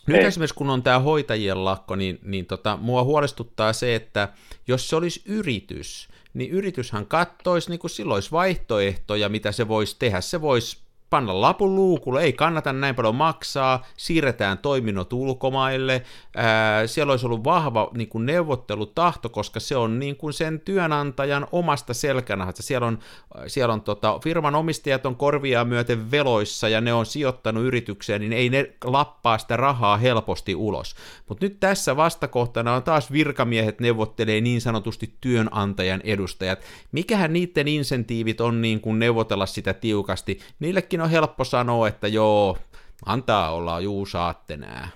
[0.08, 0.26] nyt Ei.
[0.26, 4.30] esimerkiksi kun on tämä hoitajien lakko, niin, niin tota, mua huolestuttaa se, että
[4.68, 9.96] jos se olisi yritys, niin yrityshän kattoisi, niin kuin silloin olisi vaihtoehtoja, mitä se voisi
[10.00, 10.22] tehdä.
[10.22, 10.78] Se voisi
[11.10, 16.04] panna lapun luukulle, ei kannata näin paljon maksaa, siirretään toiminnot ulkomaille,
[16.36, 21.48] ää, siellä olisi ollut vahva niin kuin neuvottelutahto, koska se on niin kuin sen työnantajan
[21.52, 23.00] omasta selkänahasta, siellä on,
[23.48, 28.34] siellä on tota, firman omistajat on korvia myöten veloissa ja ne on sijoittanut yritykseen, niin
[28.34, 30.96] ei ne lappaa sitä rahaa helposti ulos.
[31.30, 36.60] Mutta nyt tässä vastakohtana on taas virkamiehet neuvottelee niin sanotusti työnantajan edustajat.
[36.92, 42.08] Mikähän niiden insentiivit on niin kuin neuvotella sitä tiukasti, niillekin itsekin on helppo sanoa, että
[42.08, 42.58] joo,
[43.06, 44.90] antaa olla, juu saatte nää.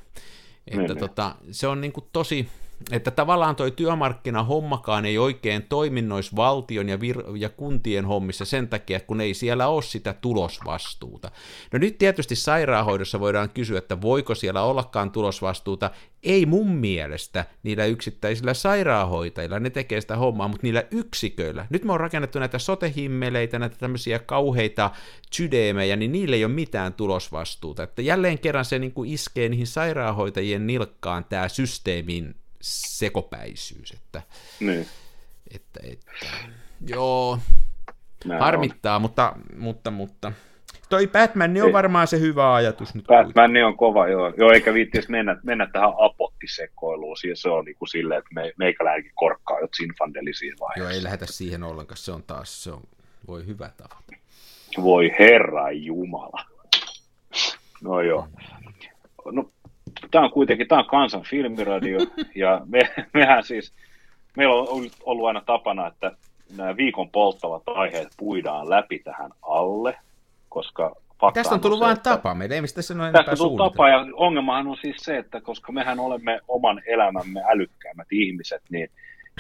[0.67, 0.97] Että niin, niin.
[0.97, 2.49] tota, se on niin kuin tosi,
[2.91, 8.99] että tavallaan toi työmarkkinahommakaan ei oikein toiminnoisi valtion ja, vir- ja kuntien hommissa sen takia,
[8.99, 11.31] kun ei siellä ole sitä tulosvastuuta.
[11.73, 15.91] No nyt tietysti sairaanhoidossa voidaan kysyä, että voiko siellä ollakaan tulosvastuuta.
[16.23, 21.65] Ei mun mielestä niillä yksittäisillä sairaanhoitajilla, ne tekee sitä hommaa, mutta niillä yksiköillä.
[21.69, 24.91] Nyt me on rakennettu näitä sotehimmeleitä, näitä tämmöisiä kauheita
[25.33, 27.83] sydämejä, niin niillä ei ole mitään tulosvastuuta.
[27.83, 34.21] Että jälleen kerran se niin kuin iskee niihin sairaanhoitajien nilkkaan tämä systeemin sekopäisyys, että,
[34.59, 34.87] niin.
[35.55, 36.11] että, että
[36.87, 37.39] joo,
[38.25, 39.01] Nämä harmittaa, on.
[39.01, 40.31] mutta, mutta, mutta
[40.89, 43.05] toi Batman on varmaan se hyvä ajatus nyt.
[43.05, 47.75] Batman on kova, joo, joo eikä viittis mennä, mennä tähän apottisekoiluun, siis se on niin
[47.79, 50.91] kuin silleen, että me, meikäläinenkin korkkaa jo Zinfandeli siinä vaiheessa.
[50.91, 52.81] Joo, ei lähetä siihen ollenkaan, se on taas, se on,
[53.27, 54.15] voi hyvä tavata.
[54.83, 56.45] Voi herra jumala.
[57.83, 58.27] No joo.
[59.31, 59.49] No,
[60.11, 61.99] tämä on kuitenkin, tämä on kansan filmiradio,
[62.35, 62.81] ja me,
[63.13, 63.73] mehän siis,
[64.37, 64.67] meillä on
[65.03, 66.11] ollut aina tapana, että
[66.57, 69.95] nämä viikon polttavat aiheet puidaan läpi tähän alle,
[70.49, 70.95] koska
[71.33, 74.67] Tästä on tullut vain tapa, meidän ei mistä sanoa Tästä on tullut tapa, ja ongelmahan
[74.67, 78.89] on siis se, että koska mehän olemme oman elämämme älykkäämmät ihmiset, niin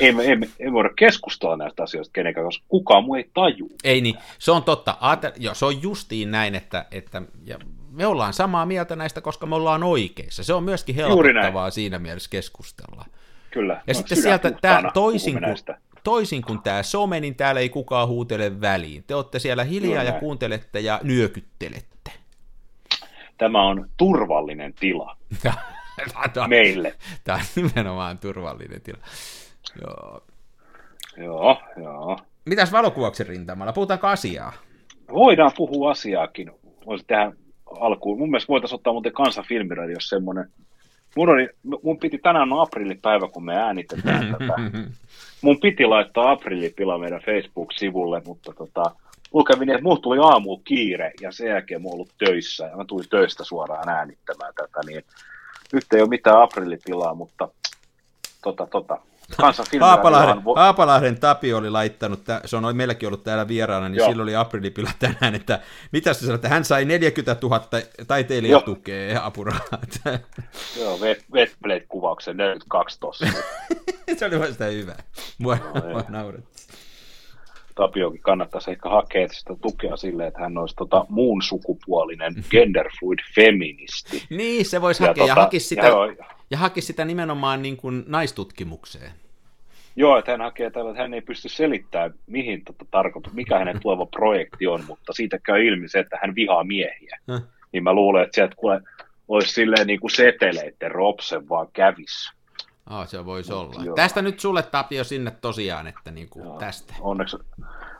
[0.01, 3.29] ei me, ei, me, ei me voida keskustella näistä asioista kenenkään, koska kukaan muu ei
[3.33, 3.69] taju.
[3.83, 4.97] Ei niin, se on totta.
[5.01, 7.59] Aate, jo, se on justiin näin, että, että ja
[7.91, 10.43] me ollaan samaa mieltä näistä, koska me ollaan oikeissa.
[10.43, 13.05] Se on myöskin helpottavaa siinä mielessä keskustella.
[13.51, 13.73] Kyllä.
[13.73, 18.07] Ja no, sitten sieltä tämä, toisin kuin, toisin kuin tämä some, niin täällä ei kukaan
[18.07, 19.03] huutele väliin.
[19.07, 22.11] Te olette siellä hiljaa ja kuuntelette ja nyökyttelette.
[23.37, 25.17] Tämä on turvallinen tila
[26.47, 26.95] meille.
[27.23, 28.97] Tämä on nimenomaan turvallinen tila.
[29.81, 30.23] Joo.
[31.17, 32.19] Joo, joo.
[32.45, 33.73] Mitäs valokuvauksen rintamalla?
[33.73, 34.53] Puhutaanko asiaa?
[35.13, 36.51] Voidaan puhua asiaakin.
[36.85, 37.31] Voisi tehdä
[37.79, 38.19] alkuun.
[38.19, 40.51] Mun mielestä voitaisiin ottaa muuten kansan filmiradiossa semmoinen.
[41.15, 41.49] Mun, oli,
[41.83, 44.53] mun piti tänään on aprillipäivä, kun me äänitetään tätä.
[45.41, 48.83] Mun piti laittaa aprillipila meidän Facebook-sivulle, mutta tota,
[49.33, 52.77] mulla kävi niin, että mulla tuli aamu kiire ja sen jälkeen mulla ollut töissä ja
[52.77, 55.03] mä tulin töistä suoraan äänittämään tätä, niin
[55.73, 57.49] nyt ei ole mitään aprillipilaa, mutta
[58.43, 58.97] tota, tota,
[59.79, 64.07] Haapalahden, vo- Haapalahden Tapio oli laittanut, se on meilläkin ollut täällä vieraana, niin Joo.
[64.09, 65.59] silloin oli aprillipila tänään, että
[65.91, 67.61] mitä se sanoi, että hän sai 40 000
[68.07, 70.01] taiteilijatukea ja apurahat.
[70.79, 70.99] Joo,
[71.33, 73.25] Wetblade-kuvauksen 42 tossa.
[74.17, 74.95] se oli vasta hyvä.
[75.37, 76.33] Mua, no, mua.
[77.75, 84.23] Tapiokin kannattaisi ehkä hakea sitä tukea silleen, että hän olisi tota muun sukupuolinen genderfluid feministi.
[84.29, 87.77] Niin, se voisi hakea ja, tota, ja hakisi sitä, ja, ja hakisi sitä nimenomaan niin
[87.77, 89.11] kuin naistutkimukseen.
[89.95, 93.79] Joo, että hän hakee tällä, että hän ei pysty selittämään, mihin tota tarkoitus, mikä hänen
[93.79, 97.19] tuleva projekti on, mutta siitä käy ilmi se, että hän vihaa miehiä.
[97.29, 97.41] Häh?
[97.71, 98.81] Niin mä luulen, että sieltä kuule,
[99.27, 102.31] olisi silleen niin kuin seteleitten ropsen vaan kävis.
[102.91, 103.83] Oh, se voisi olla.
[103.83, 103.95] Joo.
[103.95, 106.93] Tästä nyt sulle Tapio sinne tosiaan, että niin kuin tästä.
[106.99, 107.37] Onneksi,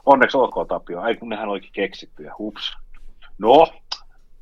[0.05, 1.01] onneksi olkoon Tapio.
[1.01, 2.77] Ai kun nehän olikin keksitty ja hups.
[3.37, 3.67] No,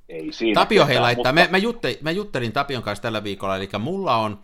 [0.10, 0.62] ei siinä.
[0.62, 1.32] Tapio hei laittaa.
[1.32, 1.48] Mutta...
[1.48, 4.40] Mä, mä, jutte, mä juttelin Tapion kanssa tällä viikolla, eli mulla on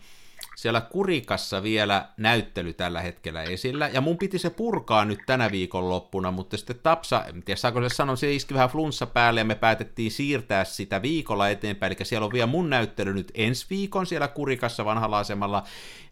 [0.56, 6.30] siellä Kurikassa vielä näyttely tällä hetkellä esillä, ja mun piti se purkaa nyt tänä viikonloppuna,
[6.30, 9.54] mutta sitten Tapsa, en tiedä saako se sanoa, se iski vähän flunssa päälle, ja me
[9.54, 14.28] päätettiin siirtää sitä viikolla eteenpäin, eli siellä on vielä mun näyttely nyt ensi viikon siellä
[14.28, 15.62] Kurikassa vanhalla asemalla,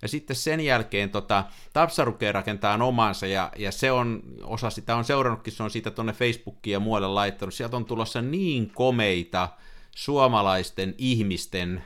[0.02, 4.96] ja sitten sen jälkeen tota, Tapsa rukee rakentaa omansa, ja, ja se on, osa sitä
[4.96, 9.48] on seurannutkin, se on siitä tuonne Facebookiin ja muualle laittanut, sieltä on tulossa niin komeita
[9.96, 11.84] suomalaisten ihmisten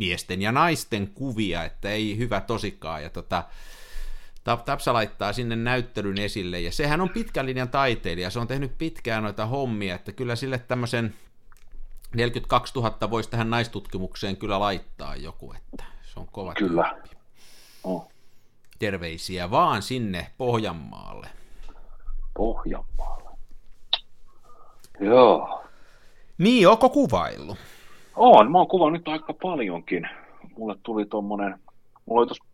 [0.00, 3.02] miesten ja naisten kuvia, että ei hyvä tosikaan.
[3.02, 3.44] Ja tota,
[4.64, 9.22] Tapsa laittaa sinne näyttelyn esille, ja sehän on pitkän linjan taiteilija, se on tehnyt pitkään
[9.22, 11.14] noita hommia, että kyllä sille tämmöisen
[12.14, 17.02] 42 000 voisi tähän naistutkimukseen kyllä laittaa joku, että se on kova Kyllä.
[17.84, 18.08] Oh.
[18.78, 21.28] Terveisiä vaan sinne Pohjanmaalle.
[22.34, 23.30] Pohjanmaalle.
[25.00, 25.64] Joo.
[26.38, 27.56] Niin, onko kuvailu?
[28.16, 30.08] On, mä oon kuvannut nyt aika paljonkin.
[30.58, 31.58] Mulle tuli tommonen,
[32.06, 32.44] mulla oli tossa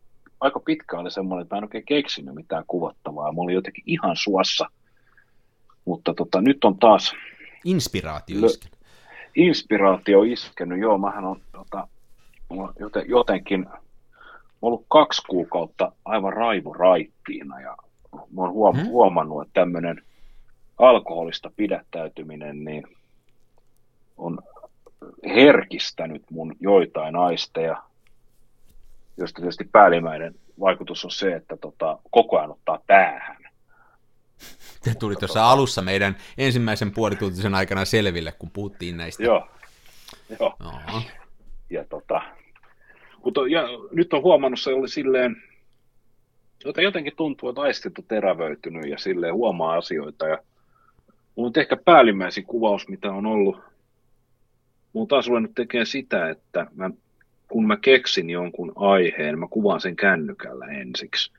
[0.40, 3.32] aika pitkä oli semmoinen, että mä en oikein keksinyt mitään kuvattavaa.
[3.32, 4.70] Mä olin jotenkin ihan suossa.
[5.84, 7.12] Mutta tota, nyt on taas...
[7.64, 8.78] Inspiraatio iskenyt.
[9.34, 10.98] Inspiraatio iskenyt, joo.
[10.98, 11.88] Mähän on tota,
[12.78, 13.66] joten, jotenkin
[14.62, 16.32] ollut kaksi kuukautta aivan
[16.78, 17.76] raittiina ja
[18.12, 18.86] mä oon huom- hmm?
[18.86, 20.02] huomannut, että tämmöinen
[20.78, 22.84] alkoholista pidättäytyminen niin
[24.16, 24.38] on
[25.24, 27.82] herkistänyt mun joitain aisteja,
[29.16, 33.36] josta tietysti päällimmäinen vaikutus on se, että tota, koko ajan ottaa päähän.
[34.82, 39.22] Se tuli tuossa tota, alussa meidän ensimmäisen puolituntisen aikana selville, kun puhuttiin näistä.
[39.22, 39.48] Joo.
[40.40, 40.56] Joo.
[40.64, 41.02] Oho.
[41.70, 42.22] Ja, tota,
[43.24, 45.36] mutta, ja nyt on huomannut se oli silleen,
[46.64, 50.26] jota jotenkin tuntuu, että aistit on terävöitynyt ja silleen huomaa asioita.
[50.26, 50.38] Ja
[51.36, 53.60] on ehkä päällimmäisin kuvaus, mitä on ollut
[54.96, 56.90] Mulla taas ruvennut tekemään sitä, että mä,
[57.48, 61.32] kun mä keksin jonkun aiheen, mä kuvaan sen kännykällä ensiksi.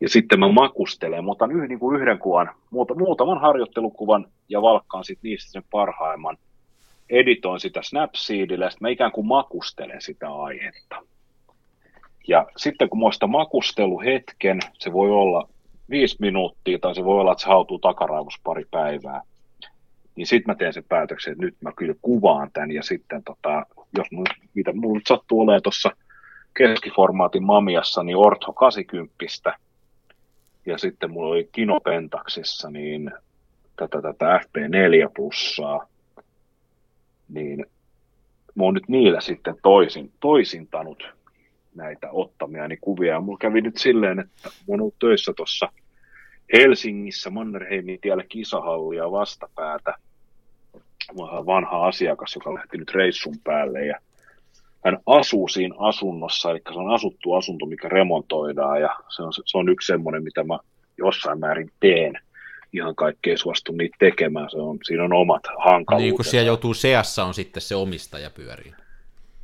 [0.00, 4.62] Ja sitten mä makustelen, mä otan yhden, niin kuin yhden kuvan, muuta, muutaman harjoittelukuvan ja
[4.62, 6.36] valkkaan sitten niistä sen parhaimman.
[7.10, 10.96] Editoin sitä Snapseedillä ja sitten mä ikään kuin makustelen sitä aihetta.
[12.28, 15.48] Ja sitten kun muista makusteluhetken, se voi olla
[15.90, 19.22] viisi minuuttia tai se voi olla, että se hautuu takaraivos pari päivää
[20.16, 23.66] niin sitten mä teen sen päätöksen, että nyt mä kyllä kuvaan tämän, ja sitten tota,
[23.98, 25.90] jos mun, mitä mulla nyt sattuu olemaan tuossa
[26.56, 29.14] keskiformaatin mamiassa, niin Ortho 80,
[30.66, 33.12] ja sitten mulla oli Kinopentaksissa niin
[33.76, 35.86] tätä, tätä FP4 plussaa,
[37.28, 37.66] niin
[38.54, 41.02] mä oon nyt niillä sitten toisin, toisintanut
[41.74, 43.12] näitä ottamiani kuvia.
[43.12, 45.72] Ja mulla kävi nyt silleen, että oon ollut töissä tuossa
[46.52, 49.94] Helsingissä Mannerheimin tiellä kisahallia vastapäätä.
[51.46, 53.98] Vanha asiakas, joka lähti nyt reissun päälle ja
[54.84, 59.58] hän asuu siinä asunnossa, eli se on asuttu asunto, mikä remontoidaan ja se on, se
[59.58, 60.58] on yksi semmoinen, mitä mä
[60.98, 62.18] jossain määrin teen.
[62.72, 65.96] Ihan kaikkea suostu niitä tekemään, se on, siinä on omat hankaluutensa.
[65.96, 68.74] Niin kun siellä joutuu seassa, on sitten se omistaja pyöriin.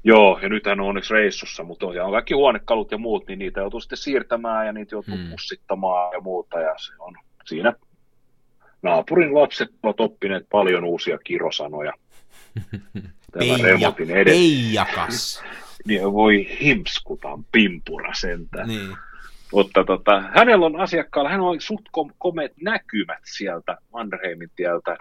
[0.04, 3.60] Joo, ja nyt hän on onneksi reissussa, mutta on kaikki huonekalut ja muut, niin niitä
[3.60, 5.30] joutuu sitten siirtämään ja niitä joutuu hmm.
[5.30, 7.72] pussittamaan ja muuta, ja se on siinä
[8.82, 11.92] naapurin lapset ovat oppineet paljon uusia kirosanoja
[13.62, 14.38] remontin edessä.
[14.38, 15.44] Peijakas.
[15.84, 18.68] niin voi himskutan pimpura sentään.
[18.68, 18.96] Niin.
[19.52, 21.84] Mutta tota, hänellä on asiakkaalla, hän on suht
[22.18, 24.96] komeet näkymät sieltä Mannerheimin tieltä.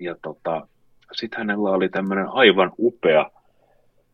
[0.00, 0.66] Ja tota,
[1.12, 3.30] sitten hänellä oli tämmöinen aivan upea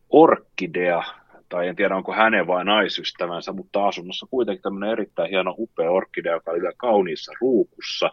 [0.09, 1.03] orkidea,
[1.49, 6.33] tai en tiedä onko hänen vai naisystävänsä, mutta asunnossa kuitenkin tämmöinen erittäin hieno upea orkidea,
[6.33, 8.11] joka oli kauniissa ruukussa.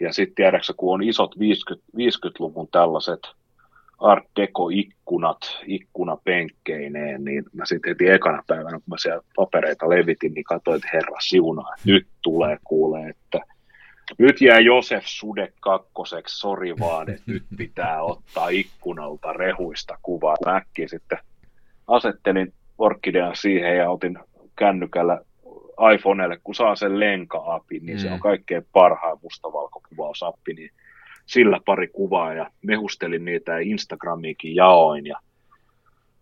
[0.00, 3.20] Ja sitten tiedäksä, kun on isot 50, 50-luvun tällaiset
[3.98, 10.44] Art Deco-ikkunat, ikkunapenkkeineen, niin mä sitten heti ekana päivänä, kun mä siellä papereita levitin, niin
[10.44, 13.40] katsoin, että herra siunaa, nyt tulee kuulee, että
[14.18, 20.36] nyt jää Josef Sude kakkoseksi, sori vaan, että nyt pitää ottaa ikkunalta rehuista kuvaa.
[20.46, 21.18] Mä äkkiä sitten
[21.86, 24.18] asettelin Orkidean siihen ja otin
[24.56, 25.20] kännykällä
[25.94, 28.00] iPhoneelle, kun saa sen lenka-api, niin mm.
[28.00, 28.20] se on mm.
[28.20, 30.70] kaikkein parhaan mustavalkokuvausappi, niin
[31.26, 35.18] sillä pari kuvaa ja mehustelin niitä ja Instagramiikin jaoin ja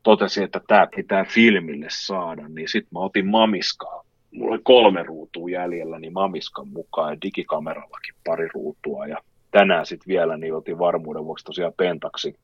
[0.02, 5.50] totesin, että tämä pitää filmille saada, niin sitten mä otin Mamiskaa mulla oli kolme ruutua
[5.50, 9.06] jäljellä, niin Mamiskan mukaan ja digikamerallakin pari ruutua.
[9.06, 9.16] Ja
[9.50, 12.34] tänään sitten vielä niin otin varmuuden vuoksi tosiaan pentaksi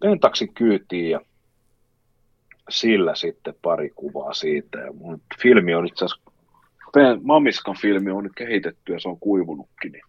[0.00, 1.20] Pentaxin kyytiin ja
[2.68, 4.78] sillä sitten pari kuvaa siitä.
[4.78, 6.30] Ja mun filmi on itse asiassa,
[7.22, 10.02] Mamiskan filmi on nyt kehitetty ja se on kuivunutkin, niin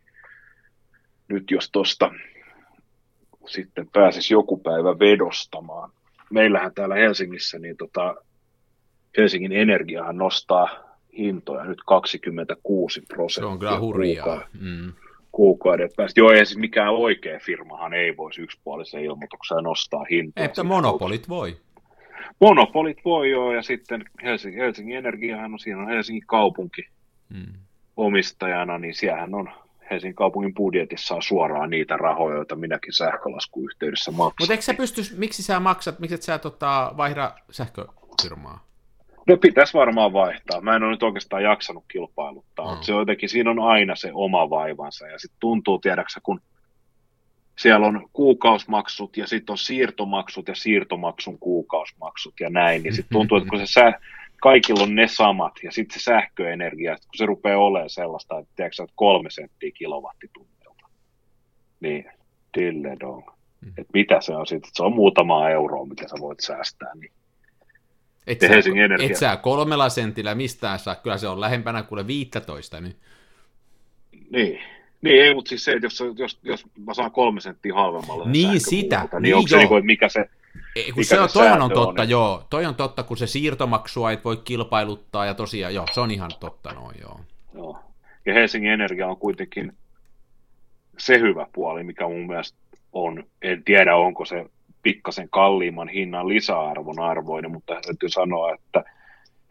[1.27, 2.11] nyt jos tosta
[3.47, 5.91] sitten pääsisi joku päivä vedostamaan.
[6.31, 8.15] Meillähän täällä Helsingissä, niin tota,
[9.17, 10.69] Helsingin Energiahan nostaa
[11.17, 13.49] hintoja nyt 26 prosenttia.
[13.49, 14.47] Se on kyllä hurjaa.
[14.59, 14.93] Mm.
[15.31, 16.19] Kuukauden päästä.
[16.19, 20.45] Joo, ei siis mikään oikea firmahan ei voisi yksipuolisen ilmoituksen nostaa hintoja.
[20.45, 21.57] Että monopolit voi.
[22.41, 26.87] Monopolit voi joo, ja sitten Helsingin, Helsingin Energiahan on, siinä on Helsingin kaupunki
[27.29, 27.53] mm.
[27.97, 29.49] omistajana, niin siellähän on
[29.91, 34.35] Helsingin kaupungin budjetissa on suoraan niitä rahoja, joita minäkin sähkölaskuyhteydessä maksan.
[34.39, 38.68] Mutta eikö sä pysty, miksi sä maksat, miksi et sä tota, vaihda sähköfirmaa?
[39.29, 40.61] No pitäisi varmaan vaihtaa.
[40.61, 42.71] Mä en ole nyt oikeastaan jaksanut kilpailuttaa, mm.
[42.71, 45.07] mutta se jotenkin, siinä on aina se oma vaivansa.
[45.07, 46.41] Ja sitten tuntuu, tiedäksä, kun
[47.59, 53.37] siellä on kuukausmaksut ja sitten on siirtomaksut ja siirtomaksun kuukausmaksut ja näin, niin sitten tuntuu,
[53.37, 53.99] että kun se sä,
[54.41, 58.83] kaikilla on ne samat ja sitten se sähköenergia, kun se rupeaa olemaan sellaista, että tiedätkö,
[58.83, 60.89] että kolme senttiä kilowattitunnilta,
[61.79, 62.05] niin
[62.51, 63.29] tilledong.
[63.61, 63.69] Mm.
[63.69, 67.11] Että mitä se on sitten, se on muutama euroa, mitä sä voit säästää, niin
[68.27, 68.47] et sä,
[68.99, 72.81] et sä kolmella sentillä mistään saa, kyllä se on lähempänä kuin 15.
[72.81, 72.95] Niin.
[74.31, 74.59] niin.
[75.01, 78.59] Niin, ei, mutta siis se, että jos, jos, jos mä saan kolme senttiä halvemmalla niin
[78.59, 80.25] sitä, niin, niin onko se, niin kuin, mikä se,
[80.75, 82.47] ei, kun mikä se on, toihan on totta, on, joo.
[82.49, 86.31] Toi on totta, kun se siirtomaksua ei voi kilpailuttaa, ja tosiaan, joo, se on ihan
[86.39, 87.19] totta noin, joo.
[87.53, 87.79] joo.
[88.25, 89.73] Ja Helsingin Energia on kuitenkin
[90.97, 92.57] se hyvä puoli, mikä mun mielestä
[92.93, 94.45] on, en tiedä onko se
[94.81, 98.83] pikkasen kalliimman hinnan lisäarvon arvoinen, mutta täytyy sanoa, että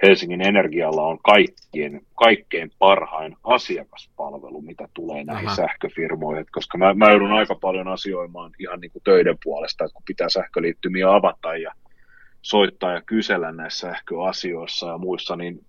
[0.02, 5.56] Helsingin Energialla on kaikkien, kaikkein parhain asiakaspalvelu, mitä tulee näihin Aha.
[5.56, 10.02] sähköfirmoihin, koska mä, mä joudun aika paljon asioimaan ihan niin kuin töiden puolesta, että kun
[10.06, 11.72] pitää sähköliittymiä avata ja
[12.42, 15.60] soittaa ja kysellä näissä sähköasioissa ja muissa, niin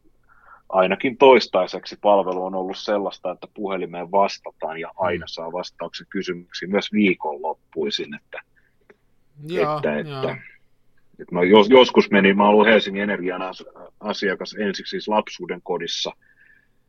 [0.70, 5.30] ainakin toistaiseksi palvelu on ollut sellaista, että puhelimeen vastataan ja aina mm.
[5.30, 8.42] saa vastauksen kysymyksiin myös viikonloppuisin, että
[9.48, 10.38] Joo, että, että,
[11.20, 13.42] että mä jos, joskus menin, mä ollut Helsingin Energian
[14.00, 16.12] asiakas ensiksi siis lapsuuden kodissa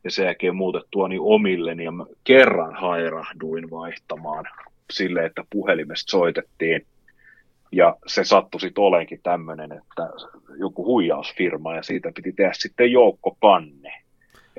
[0.03, 4.45] ja sen jälkeen muutettua niin omilleni ja mä kerran hairahduin vaihtamaan
[4.91, 6.85] sille, että puhelimesta soitettiin
[7.71, 10.09] ja se sattui sitten olenkin tämmöinen, että
[10.57, 14.00] joku huijausfirma ja siitä piti tehdä sitten joukkopanne.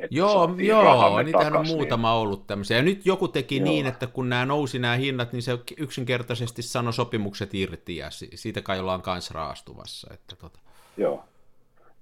[0.03, 2.21] Että joo, joo niitähän on muutama niin.
[2.21, 2.77] ollut tämmöisiä.
[2.77, 3.65] Ja nyt joku teki joo.
[3.65, 8.63] niin, että kun nämä nousi nämä hinnat, niin se yksinkertaisesti sanoi sopimukset irti ja siitä
[8.63, 10.15] kai ollaan kanssa raastuvassa.
[10.15, 10.59] Että tota.
[10.97, 11.25] Joo.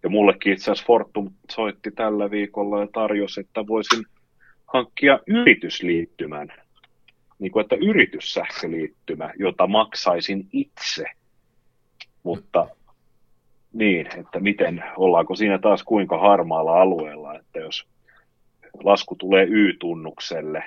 [0.03, 4.05] Ja mullekin itse asiassa Fortum soitti tällä viikolla ja tarjosi, että voisin
[4.67, 6.53] hankkia yritysliittymän,
[7.39, 11.05] niin kuin että yrityssähköliittymä, jota maksaisin itse.
[12.23, 12.69] Mutta
[13.73, 17.87] niin, että miten, ollaanko siinä taas kuinka harmaalla alueella, että jos
[18.85, 20.65] lasku tulee Y-tunnukselle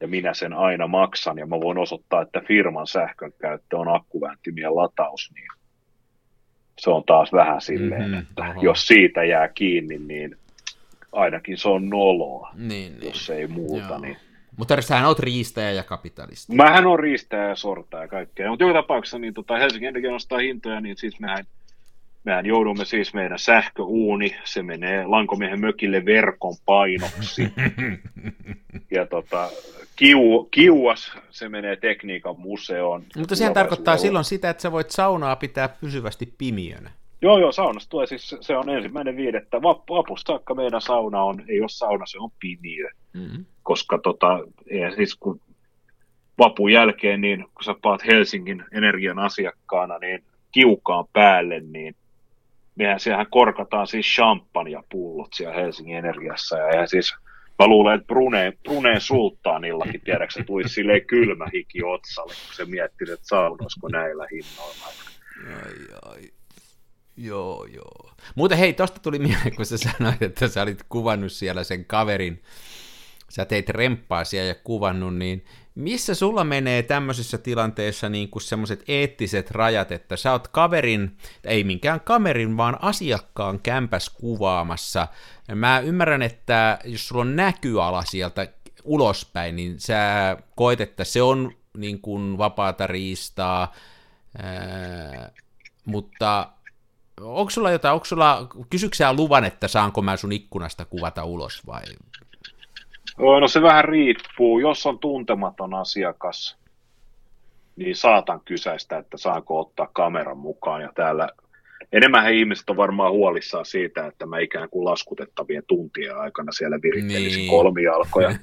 [0.00, 4.76] ja minä sen aina maksan ja mä voin osoittaa, että firman sähkön käyttö on akkuvänttimien
[4.76, 5.48] lataus, niin
[6.78, 8.62] se on taas vähän silleen, mm-hmm, että oho.
[8.62, 10.36] jos siitä jää kiinni, niin
[11.12, 13.04] ainakin se on noloa, niin, niin.
[13.04, 13.86] jos ei muuta.
[13.88, 13.98] Joo.
[13.98, 14.16] Niin.
[14.56, 16.54] Mutta sähän oot riistäjä ja kapitalisti.
[16.54, 18.50] Mähän on riistäjä ja sortaja ja kaikkea.
[18.50, 21.44] Mutta joka tapauksessa niin tota, Helsingin Energia nostaa hintoja, niin siis mehän
[22.24, 27.42] Mehän joudumme siis meidän sähköuuni, se menee lankomiehen mökille verkon painoksi.
[28.96, 29.50] ja tota,
[29.96, 33.04] kiu, kiuas, se menee tekniikan museoon.
[33.16, 36.90] Mutta sehän tarkoittaa silloin sitä, että sä voit saunaa pitää pysyvästi pimiönä.
[37.22, 39.62] Joo, joo, saunasta tulee siis, se on ensimmäinen viidettä.
[39.62, 42.88] Vapusta saakka meidän sauna on, ei ole sauna, se on pimiö.
[43.12, 43.44] Mm-hmm.
[43.62, 45.40] Koska tota, ei, siis kun
[46.38, 51.94] vapun jälkeen, niin kun sä paat Helsingin energian asiakkaana, niin kiukaan päälle, niin
[52.80, 57.14] mehän siellähän korkataan siis champagnepullot siellä Helsingin Energiassa, ja, ja siis
[57.58, 62.64] mä luulen, että Bruneen, Bruneen sulttaanillakin, tiedätkö, se tuli silleen kylmä hiki otsalle, kun se
[62.64, 64.86] mietti, että saunoisiko näillä hinnoilla.
[65.46, 66.22] Ai, ai.
[67.16, 68.10] Joo, joo.
[68.34, 72.42] Muuten hei, tosta tuli mieleen, kun sä sanoit, että sä olit kuvannut siellä sen kaverin,
[73.28, 75.44] sä teit remppaa siellä ja kuvannut, niin
[75.74, 81.64] missä sulla menee tämmöisessä tilanteessa niin kuin semmoiset eettiset rajat, että sä oot kaverin, ei
[81.64, 85.08] minkään kamerin, vaan asiakkaan kämpäs kuvaamassa.
[85.54, 88.48] Mä ymmärrän, että jos sulla on näkyala sieltä
[88.84, 93.74] ulospäin, niin sä koet, että se on niin kuin vapaata riistaa,
[94.42, 95.30] ää,
[95.84, 96.52] mutta
[97.20, 101.82] onko sulla jotain, onko sulla, kysyksää luvan, että saanko mä sun ikkunasta kuvata ulos vai
[103.20, 104.58] No se vähän riippuu.
[104.58, 106.58] Jos on tuntematon asiakas,
[107.76, 110.82] niin saatan kysäistä, että saanko ottaa kameran mukaan.
[110.82, 111.28] Ja täällä
[111.92, 117.38] enemmän ihmiset on varmaan huolissaan siitä, että mä ikään kuin laskutettavien tuntien aikana siellä virittelisin
[117.38, 117.50] niin.
[117.50, 118.30] kolmijalkoja.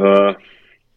[0.00, 0.32] öö,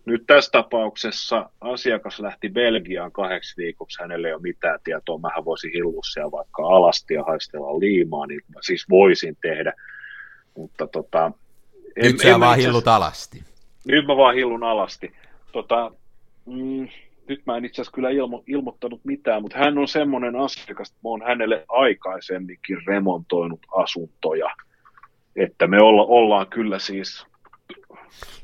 [0.05, 5.71] nyt tässä tapauksessa asiakas lähti Belgiaan kahdeksi viikoksi, hänelle ei ole mitään tietoa, mähän voisin
[5.73, 9.73] hillua vaikka alasti ja haistella liimaa, niin mä siis voisin tehdä,
[10.57, 11.31] mutta tota...
[11.95, 13.43] En, nyt sä vaan hillut alasti.
[13.85, 15.13] Nyt mä vaan hillun alasti.
[15.51, 15.91] Tota,
[16.45, 16.87] mm,
[17.27, 20.99] nyt mä en itse asiassa kyllä ilmo, ilmoittanut mitään, mutta hän on semmoinen asiakas, että
[21.03, 24.49] mä oon hänelle aikaisemminkin remontoinut asuntoja,
[25.35, 27.25] että me olla, ollaan kyllä siis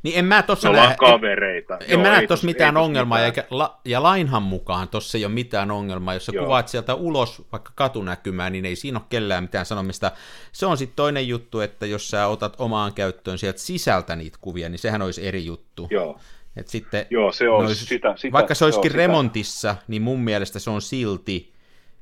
[0.03, 1.78] niin en mä tossa näe, kavereita.
[1.78, 3.26] En, en mä näe tuossa mitään ongelmaa, mitään.
[3.26, 6.13] Eikä, la, ja lainhan mukaan tuossa ei ole mitään ongelmaa.
[6.13, 6.45] Jos sä Joo.
[6.45, 10.11] kuvaat sieltä ulos vaikka katunäkymään, niin ei siinä ole kellään mitään sanomista.
[10.51, 14.70] Se on sitten toinen juttu, että jos sä otat omaan käyttöön sieltä sisältä niitä kuvia,
[14.70, 15.88] niin sehän olisi eri juttu.
[15.91, 16.20] Joo.
[16.57, 19.84] Et sitten, Joo, se olisi olisi, sitä, sitä, vaikka se olisikin joo, remontissa, sitä.
[19.88, 21.53] niin mun mielestä se on silti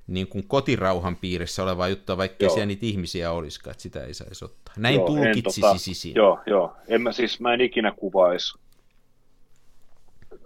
[0.08, 4.46] niin kuin kotirauhan piirissä oleva juttu, vaikka siellä niitä ihmisiä olisikaan, että sitä ei saisi
[4.46, 4.74] ottaa.
[4.78, 6.18] Näin joo, tulkitsisi tota, siinä.
[6.18, 6.76] Joo, joo.
[6.88, 8.58] En mä siis, mä en ikinä kuvaisi,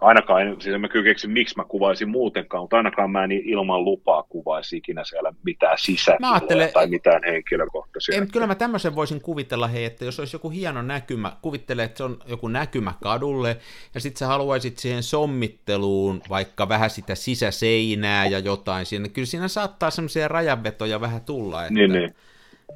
[0.02, 3.86] ainakaan, siis en mä kyllä keksi, miksi mä kuvaisin muutenkaan, mutta ainakaan mä en ilman
[3.86, 8.16] lupaa kuvaisi ikinä siellä mitään sisätiloja tai mitään henkilökohtaisia.
[8.16, 11.98] Ei, kyllä mä tämmöisen voisin kuvitella, hei, että jos olisi joku hieno näkymä, kuvittele, että
[11.98, 13.58] se on joku näkymä kadulle,
[13.94, 19.48] ja sitten sä haluaisit siihen sommitteluun vaikka vähän sitä sisäseinää ja jotain siinä, kyllä siinä
[19.48, 22.16] saattaa semmoisia rajanvetoja vähän tulla, että niin, niin.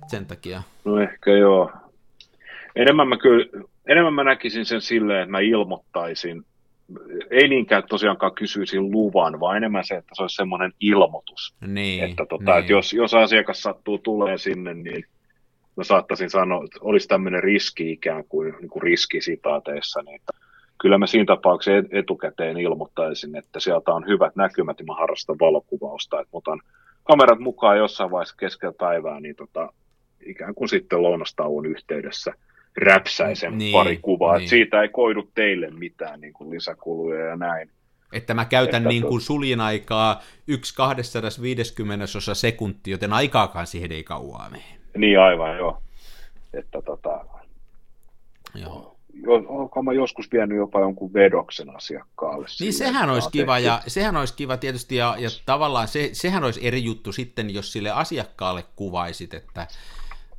[0.08, 0.62] sen takia.
[0.86, 1.72] No ehkä joo.
[2.76, 3.46] Enemmän mä kyllä,
[3.88, 6.46] enemmän mä näkisin sen silleen, että mä ilmoittaisin
[7.32, 11.56] ei niinkään tosiaankaan kysyisi luvan, vaan enemmän se, että se olisi semmoinen ilmoitus.
[11.68, 12.60] Niin, että, tota, niin.
[12.60, 15.06] että jos, jos asiakas sattuu tulee sinne, niin
[15.76, 20.34] mä saattaisin sanoa, että olisi tämmöinen riski ikään kuin, niin kuin riski sitaateissa, niin että
[20.82, 26.22] kyllä mä siinä tapauksessa etukäteen ilmoittaisin, että sieltä on hyvät näkymät ja mä harrastan valokuvausta,
[26.22, 26.62] että otan
[27.04, 29.74] kamerat mukaan jossain vaiheessa keskellä päivää, niin tota,
[30.26, 32.34] ikään kuin sitten lounastauon yhteydessä–
[32.78, 34.50] räpsäisen niin, pari kuvaa, niin.
[34.50, 37.70] siitä ei koidu teille mitään niin kuin lisäkuluja ja näin.
[38.14, 43.92] Että mä käytän että niin kuin suljin aikaa 1 250 osa sekuntia, joten aikaakaan siihen
[43.92, 44.64] ei kauaa mene.
[44.98, 45.82] Niin aivan, joo.
[46.54, 47.26] Että tota,
[48.56, 48.94] joo.
[49.48, 52.48] Onko mä joskus vienyt jopa jonkun vedoksen asiakkaalle?
[52.60, 56.68] Niin sehän olisi kiva, ja sehän olisi kiva tietysti, ja, ja tavallaan se, sehän olisi
[56.68, 59.68] eri juttu sitten, jos sille asiakkaalle kuvaisit, että,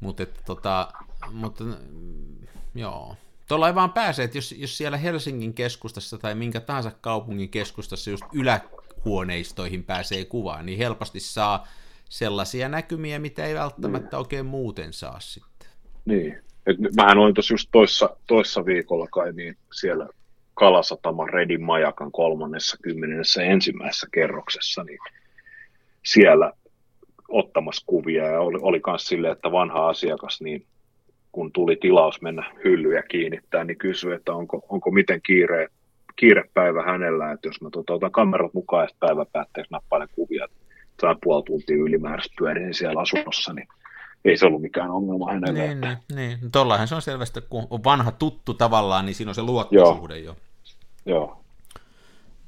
[0.01, 0.89] mutta että tota,
[1.33, 3.17] mutta mm, joo.
[3.49, 8.11] Tuolla ei vaan pääse, että jos, jos siellä Helsingin keskustassa tai minkä tahansa kaupungin keskustassa
[8.11, 11.67] just ylähuoneistoihin pääsee kuvaan, niin helposti saa
[12.09, 15.69] sellaisia näkymiä, mitä ei välttämättä oikein muuten saa sitten.
[16.05, 16.39] Niin.
[16.67, 20.09] Et mähän olin tuossa just toissa, toissa viikolla kai niin siellä
[20.55, 24.99] Kalasataman Redin majakan kolmannessa kymmenessä ensimmäisessä kerroksessa, niin
[26.05, 26.53] siellä
[27.29, 30.67] ottamassa kuvia ja oli, oli myös silleen, että vanha asiakas niin
[31.35, 35.69] kun tuli tilaus mennä hyllyjä kiinnittää, niin kysyi, että onko, onko miten kiire,
[36.17, 40.49] kiirepäivä hänellä, että jos mä tuota, otan kamerat mukaan ja päivä päätteeksi nappailen kuvia,
[41.01, 43.69] saan puoli tuntia ylimääräistä pyörin siellä asunnossa, niin
[44.25, 45.61] ei se ollut mikään ongelma hänelle.
[45.61, 45.97] Niin, että...
[46.15, 46.53] niin, niin.
[46.53, 50.37] Tuollahan se on selvästi, kun on vanha tuttu tavallaan, niin siinä on se luottosuhde jo.
[51.07, 51.41] Joo.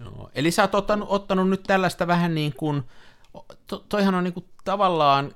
[0.00, 0.30] Joo.
[0.34, 2.82] Eli sä oot ottanut, ottanut nyt tällaista vähän niin kuin,
[3.66, 5.32] to, toihan on niin kuin tavallaan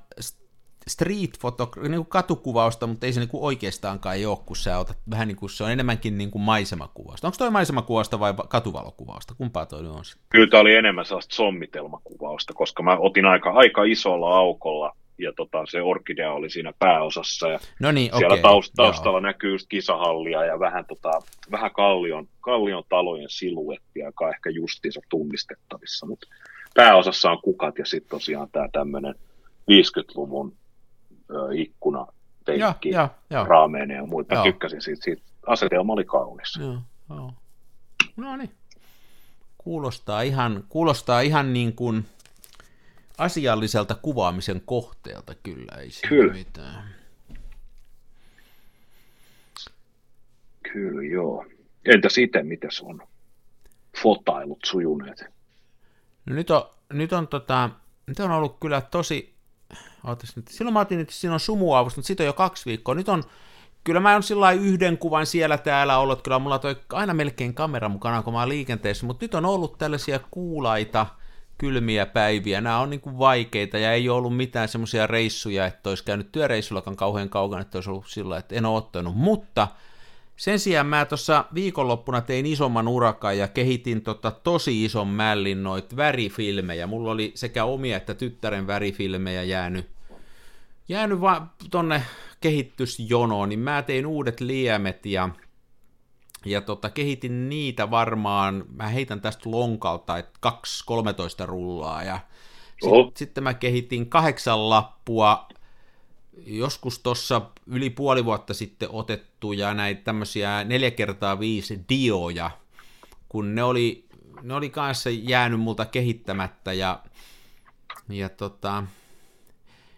[0.91, 4.97] street photo, niin kuin katukuvausta, mutta ei se niin kuin oikeastaankaan ole, kun sä otat
[5.09, 7.27] vähän niin kuin, se on enemmänkin niin kuin maisemakuvausta.
[7.27, 9.35] Onko toi maisemakuvausta vai katuvalokuvausta?
[9.37, 10.25] Kumpaa toi on sitten?
[10.29, 15.65] Kyllä tämä oli enemmän sellaista sommitelmakuvausta, koska mä otin aika, aika isolla aukolla ja tota,
[15.65, 19.19] se orkidea oli siinä pääosassa ja no niin, siellä okay, taust, taustalla joo.
[19.19, 21.11] näkyy just kisahallia ja vähän, tota,
[21.51, 26.27] vähän kallion, kallion talojen siluettia, joka on ehkä justiinsa tunnistettavissa, mutta
[26.73, 29.15] pääosassa on kukat ja sitten tosiaan tämä tämmöinen
[29.71, 30.53] 50-luvun
[31.53, 32.07] ikkuna,
[32.45, 34.35] penkki, ja, ja, raameineen ja muita.
[34.35, 35.21] Mä tykkäsin siitä, siitä.
[35.47, 36.59] Asetelma oli kaunis.
[36.59, 36.77] Joo,
[37.09, 37.33] joo.
[38.17, 38.51] No niin.
[39.57, 42.05] Kuulostaa ihan, kuulostaa ihan niin kuin
[43.17, 46.33] asialliselta kuvaamisen kohteelta kyllä, ei kyllä.
[46.33, 46.83] mitään.
[50.73, 51.45] Kyllä, joo.
[51.85, 53.01] Entä sitten, mitä on
[54.03, 55.25] fotailut sujuneet?
[56.25, 56.63] No nyt on,
[56.93, 57.69] nyt on, tota,
[58.07, 59.30] nyt on ollut kyllä tosi,
[60.35, 60.47] nyt.
[60.47, 62.95] Silloin mä otin, että siinä on sumuavus, mutta siitä on jo kaksi viikkoa.
[62.95, 63.23] Nyt on,
[63.83, 67.89] kyllä mä oon sillä yhden kuvan siellä täällä ollut, kyllä mulla toi aina melkein kamera
[67.89, 71.05] mukana, kun mä oon liikenteessä, mutta nyt on ollut tällaisia kuulaita,
[71.57, 72.61] kylmiä päiviä.
[72.61, 76.31] Nämä on niin kuin vaikeita ja ei ole ollut mitään semmoisia reissuja, että olisi käynyt
[76.31, 79.15] työreissullakaan kauhean kaukana, että olisi ollut sillä että en ole ottanut.
[79.15, 79.67] Mutta
[80.35, 85.95] Sen sijaan mä tuossa viikonloppuna tein isomman urakan ja kehitin tota tosi ison mällin noit
[85.95, 86.87] värifilmejä.
[86.87, 89.89] Mulla oli sekä omia että tyttären värifilmejä jäänyt,
[90.89, 92.03] jäänyt vaan tonne
[92.41, 95.29] kehitysjonoon, niin mä tein uudet liemet ja,
[96.45, 100.39] ja tota, kehitin niitä varmaan, mä heitän tästä lonkalta, että
[101.43, 102.19] 2-13 rullaa ja
[102.81, 105.47] sit, sitten mä kehitin kahdeksan lappua
[106.45, 112.51] joskus tuossa yli puoli vuotta sitten otettuja näitä tämmöisiä 4 kertaa 5 dioja,
[113.29, 114.05] kun ne oli,
[114.41, 117.03] ne oli kanssa jäänyt multa kehittämättä ja,
[118.09, 118.83] ja tota,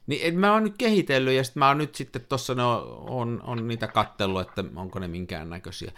[0.08, 3.42] niin mä oon nyt kehitellyt ja sitten mä oon nyt sitten tuossa ne on, on,
[3.44, 5.92] on, niitä kattellut, että onko ne minkään näköisiä.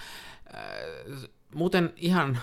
[0.56, 2.40] Äh, muuten ihan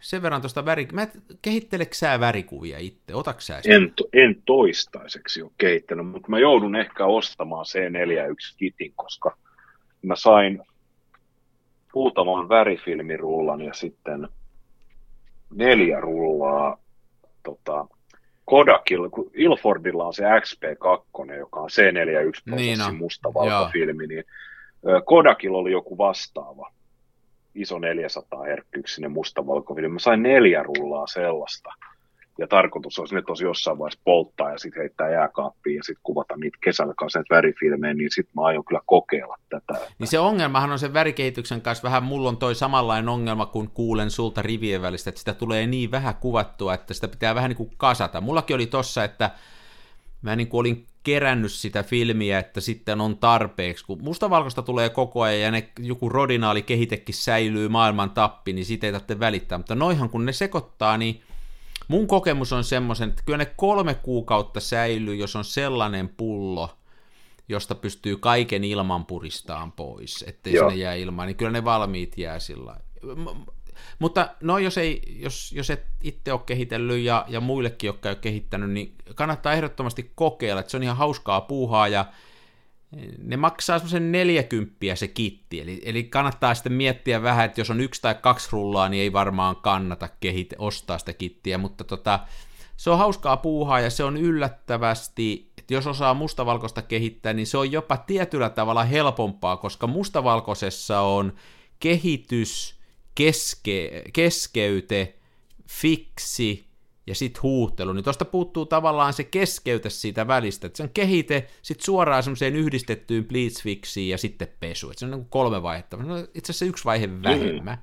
[0.00, 0.88] sen verran tuosta väri...
[0.92, 1.06] Mä
[1.42, 3.14] kehitteleekö sä värikuvia itse?
[3.14, 9.36] Otaks sä en, en toistaiseksi ole kehittänyt, mutta mä joudun ehkä ostamaan C41 kitin, koska
[10.02, 10.62] mä sain
[11.94, 14.28] muutaman värifilmirullan ja sitten
[15.54, 16.78] neljä rullaa
[17.42, 17.86] tota,
[18.44, 22.92] Kodakilla, kun Ilfordilla on se XP2, joka on C41 niin no.
[22.92, 24.24] mustavalkofilmi, niin
[25.04, 26.72] Kodakilla oli joku vastaava
[27.56, 29.92] iso 400 herkkyksinen mustavalkofilmi.
[29.92, 31.70] Mä sain neljä rullaa sellaista.
[32.38, 36.36] Ja tarkoitus olisi ne tosi jossain vaiheessa polttaa ja sitten heittää jääkaappiin ja sitten kuvata
[36.36, 39.74] niitä kesällä kanssa värifilmejä, niin sitten mä aion kyllä kokeilla tätä.
[39.98, 44.10] Niin se ongelmahan on sen värikehityksen kanssa vähän, mulla on toi samanlainen ongelma, kun kuulen
[44.10, 47.70] sulta rivien välistä, että sitä tulee niin vähän kuvattua, että sitä pitää vähän niin kuin
[47.76, 48.20] kasata.
[48.20, 49.30] Mullakin oli tossa, että
[50.22, 55.22] mä niin kuin olin kerännyt sitä filmiä, että sitten on tarpeeksi, kun mustavalkoista tulee koko
[55.22, 59.74] ajan ja ne, joku rodinaali kehitekin säilyy maailman tappi, niin siitä ei tarvitse välittää, mutta
[59.74, 61.22] noihan kun ne sekoittaa, niin
[61.88, 66.76] mun kokemus on semmoisen, että kyllä ne kolme kuukautta säilyy, jos on sellainen pullo,
[67.48, 70.70] josta pystyy kaiken ilman puristaan pois, ettei Joo.
[70.70, 72.76] sinne jää ilmaan, niin kyllä ne valmiit jää sillä
[73.98, 78.16] mutta no jos, ei, jos, jos et itse ole kehitellyt ja, ja muillekin, jotka ole
[78.16, 82.04] kehittänyt, niin kannattaa ehdottomasti kokeilla, että se on ihan hauskaa puuhaa ja
[83.18, 87.80] ne maksaa semmoisen 40 se kitti, eli, eli kannattaa sitten miettiä vähän, että jos on
[87.80, 92.20] yksi tai kaksi rullaa, niin ei varmaan kannata kehit, ostaa sitä kittiä, mutta tota,
[92.76, 97.58] se on hauskaa puuhaa ja se on yllättävästi, että jos osaa mustavalkoista kehittää, niin se
[97.58, 101.32] on jopa tietyllä tavalla helpompaa, koska mustavalkoisessa on
[101.80, 102.75] kehitys
[103.16, 105.14] keske, keskeyte,
[105.68, 106.66] fiksi
[107.06, 111.48] ja sitten huuhtelu, niin tuosta puuttuu tavallaan se keskeyte siitä välistä, että se on kehite
[111.62, 115.96] sitten suoraan semmoiseen yhdistettyyn bleach fixiin ja sitten pesu, että se on niin kolme vaihetta,
[115.96, 117.22] no, itse asiassa yksi vaihe mm.
[117.22, 117.78] vähemmän.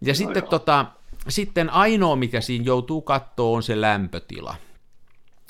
[0.00, 0.86] Ja no sitten, tota,
[1.28, 4.54] sitten ainoa, mikä siinä joutuu katsoa, on se lämpötila.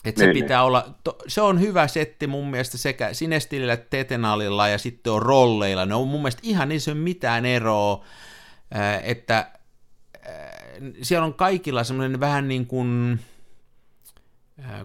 [0.04, 0.66] Että se niin, pitää niin.
[0.66, 5.86] olla, to, se on hyvä setti mun mielestä sekä Sinestilillä Tetenalilla ja sitten on rolleilla,
[5.86, 8.04] ne on mun mielestä ihan, niin se on mitään eroa,
[9.02, 9.50] että
[11.02, 13.20] siellä on kaikilla semmoinen vähän niin kuin,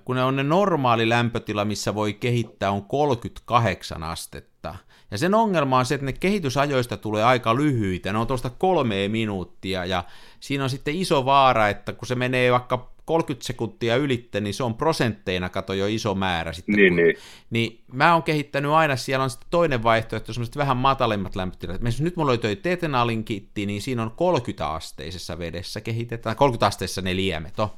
[0.05, 4.75] kun ne on ne normaali lämpötila, missä voi kehittää, on 38 astetta.
[5.11, 9.07] Ja sen ongelma on se, että ne kehitysajoista tulee aika lyhyitä, ne on tuosta kolme
[9.07, 10.03] minuuttia, ja
[10.39, 14.64] siinä on sitten iso vaara, että kun se menee vaikka 30 sekuntia ylitte, niin se
[14.64, 16.54] on prosentteina kato jo iso määrä.
[16.54, 17.16] Sitten, niin, kun, niin.
[17.49, 21.76] niin mä oon kehittänyt aina, siellä on sitten toinen vaihtoehto, semmoiset vähän matalemmat lämpötilat.
[21.76, 27.16] Esimerkiksi nyt mulla oli toi Tetenalin kitti, niin siinä on 30-asteisessa vedessä kehitetään, 30-asteissa ne
[27.16, 27.70] liemet on.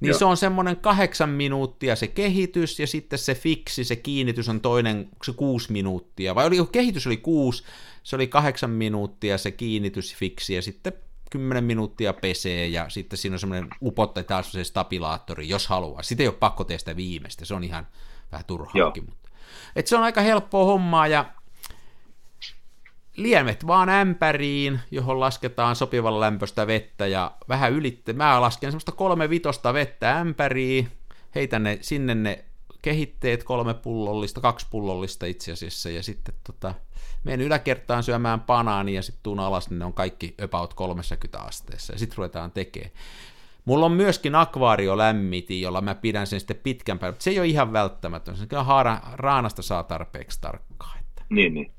[0.00, 0.18] Niin Joo.
[0.18, 5.08] se on semmoinen kahdeksan minuuttia se kehitys, ja sitten se fiksi, se kiinnitys on toinen,
[5.24, 6.34] se kuusi minuuttia.
[6.34, 7.64] Vai oli, kehitys oli kuusi,
[8.02, 10.92] se oli kahdeksan minuuttia se kiinnitys, fiksi, ja sitten
[11.30, 16.02] 10 minuuttia pesee ja sitten siinä on semmoinen upotta taas se stabilaattori, jos haluaa.
[16.02, 17.86] Sitten ei ole pakko tehdä sitä viimeistä, se on ihan
[18.32, 19.04] vähän turhaakin.
[19.04, 19.30] Mutta.
[19.76, 21.24] Et se on aika helppoa hommaa ja
[23.16, 28.12] liemet vaan ämpäriin, johon lasketaan sopivan lämpöistä vettä ja vähän ylitte.
[28.12, 30.88] Mä lasken semmoista kolme vitosta vettä ämpäriin,
[31.34, 32.44] heitän ne sinne ne
[32.86, 36.74] kehitteet, kolme pullollista, kaksi pullollista itse asiassa, ja sitten tota,
[37.24, 41.92] menen yläkertaan syömään banaani ja sitten tuun alas, niin ne on kaikki about 30 asteessa,
[41.92, 42.90] ja sitten ruvetaan tekemään.
[43.64, 47.72] Mulla on myöskin akvaariolämmiti, jolla mä pidän sen sitten pitkän päivän, se ei ole ihan
[47.72, 48.36] välttämätön.
[48.36, 50.94] Se kyllä haara, raanasta saa tarpeeksi tarkkaa.
[51.00, 51.22] Että.
[51.28, 51.72] Niin, niin.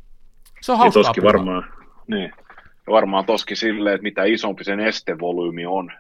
[0.61, 1.73] Se on hauskaa varmaan,
[2.07, 2.31] niin.
[2.87, 5.91] Ja varmaan toski silleen, että mitä isompi sen estevolyymi on,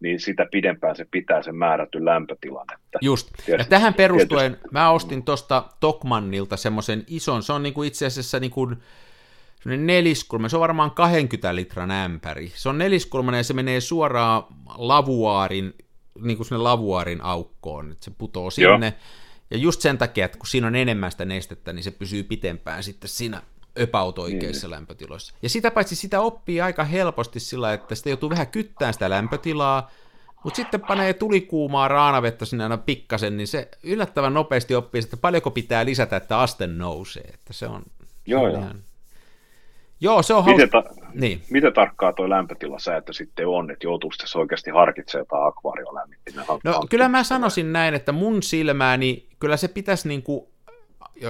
[0.00, 2.66] niin sitä pidempään se pitää sen määrätyn lämpötilan.
[2.74, 4.68] Että Just, tietysti, ja tähän perustuen tietysti.
[4.72, 8.70] mä ostin tuosta Tokmannilta semmoisen ison, se on niinku itse asiassa niinku
[9.64, 12.52] neliskulmainen, se on varmaan 20 litran ämpäri.
[12.54, 14.44] Se on neliskulmainen ja se menee suoraan
[14.78, 15.74] lavuaarin,
[16.20, 18.86] niin kuin sinne lavuaarin aukkoon, että se putoo sinne.
[18.86, 19.00] Joo.
[19.50, 22.82] Ja just sen takia, että kun siinä on enemmän sitä nestettä, niin se pysyy pitempään
[22.82, 23.42] sitten siinä
[23.82, 24.74] about oikeissa niin.
[24.74, 25.34] lämpötiloissa.
[25.42, 29.90] Ja sitä paitsi sitä oppii aika helposti sillä, että sitä joutuu vähän kyttään sitä lämpötilaa,
[30.44, 35.50] mutta sitten panee tulikuumaa raanavettä sinne aina pikkasen, niin se yllättävän nopeasti oppii, että paljonko
[35.50, 37.30] pitää lisätä, että aste nousee.
[37.34, 37.82] Että se on,
[38.26, 38.58] joo, joo.
[38.58, 38.82] Ihan...
[40.02, 41.42] Joo, se on miten, ta- niin.
[41.50, 47.08] miten tarkkaa tuo lämpötilasäätö sitten on, että joutuuko se oikeasti harkitsemaan jotain akvaariolämmittimen No kyllä
[47.08, 50.46] mä sanoisin näin, että mun silmääni, kyllä se pitäisi niin kuin,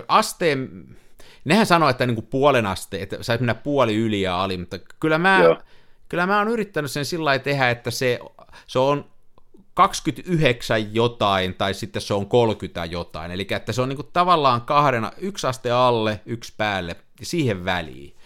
[0.08, 0.68] asteen,
[1.44, 4.78] nehän sanoo, että niin kuin puolen aste, että saisi mennä puoli yli ja ali, mutta
[4.78, 5.58] kyllä mä, Joo.
[6.08, 8.18] kyllä mä oon yrittänyt sen sillä tehdä, että se,
[8.66, 9.04] se on
[9.74, 14.60] 29 jotain, tai sitten se on 30 jotain, eli että se on niin kuin tavallaan
[14.62, 18.16] kahdena, yksi aste alle, yksi päälle, ja siihen väliin.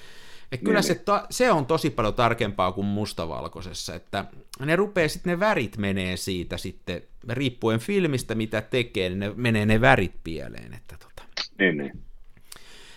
[0.53, 0.87] Et kyllä niin.
[0.87, 4.25] se, to, se on tosi paljon tarkempaa kuin mustavalkoisessa, että
[4.61, 9.67] ne rupeaa sitten ne värit menee siitä sitten, riippuen filmistä mitä tekee, niin ne menee
[9.67, 10.75] ne värit pieleen.
[10.75, 11.23] Että tota.
[11.59, 12.03] Niin, niin.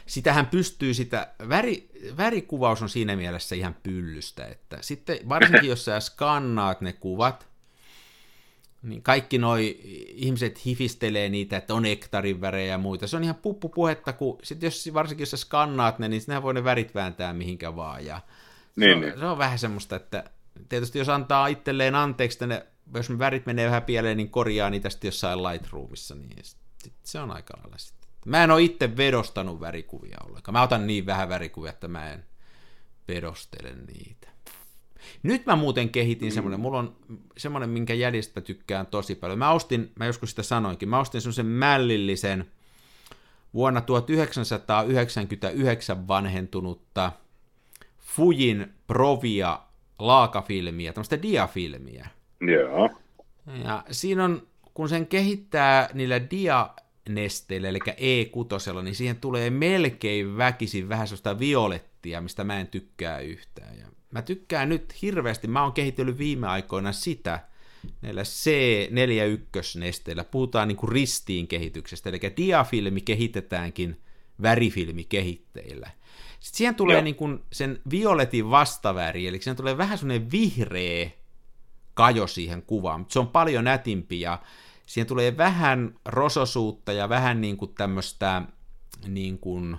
[0.08, 6.00] Sitähän pystyy sitä, väri, värikuvaus on siinä mielessä ihan pyllystä, että sitten varsinkin jos sä
[6.00, 7.48] skannaat ne kuvat,
[8.84, 13.08] niin kaikki noi ihmiset hifistelee niitä, että on ektarin värejä ja muita.
[13.08, 16.54] Se on ihan puppupuhetta, kun sit jos, varsinkin jos sä skannaat ne, niin sinähän voi
[16.54, 18.06] ne värit vääntää mihinkä vaan.
[18.06, 18.22] Ja
[18.76, 19.20] niin, se, on, niin.
[19.20, 20.24] se on vähän semmoista, että
[20.70, 25.08] tietysti jos antaa itselleen anteeksi, ne, jos värit menee vähän pieleen, niin korjaa niitä sitten
[25.08, 27.97] jossain Lightroomissa, niin sit, sit se on aika lailla.
[28.28, 30.54] Mä en ole itse vedostanut värikuvia ollenkaan.
[30.54, 32.26] Mä otan niin vähän värikuvia, että mä en
[33.08, 34.28] vedostele niitä.
[35.24, 36.34] Nyt mä muuten kehitin mm.
[36.34, 36.96] semmoinen, mulla on
[37.38, 39.40] semmoinen, minkä jäljestä tykkään tosi paljon.
[39.40, 42.52] Mä ostin, mä joskus sitä sanoinkin, mä ostin semmoisen mällillisen
[43.54, 47.12] vuonna 1999 vanhentunutta
[48.00, 49.60] Fujin Provia
[50.00, 52.08] laakafilmiä, tämmöistä diafilmiä.
[52.42, 52.90] Joo.
[53.64, 56.70] Ja siinä on, kun sen kehittää niillä dia
[57.10, 63.20] nesteillä, eli E6, niin siihen tulee melkein väkisin vähän sellaista violettia, mistä mä en tykkää
[63.20, 63.80] yhtään.
[63.80, 67.40] Ja mä tykkään nyt hirveästi, mä oon kehitellyt viime aikoina sitä,
[68.02, 74.02] näillä C41-nesteillä, puhutaan niin kuin ristiin kehityksestä, eli diafilmi kehitetäänkin
[74.42, 75.90] värifilmikehitteillä.
[76.40, 81.10] Sitten siihen tulee niin kuin sen violetin vastaväri, eli siihen tulee vähän semmoinen vihreä
[81.94, 84.42] kajo siihen kuvaan, mutta se on paljon nätimpi ja
[84.88, 88.42] siihen tulee vähän rososuutta ja vähän niin kuin tämmöistä
[89.08, 89.78] niin kuin,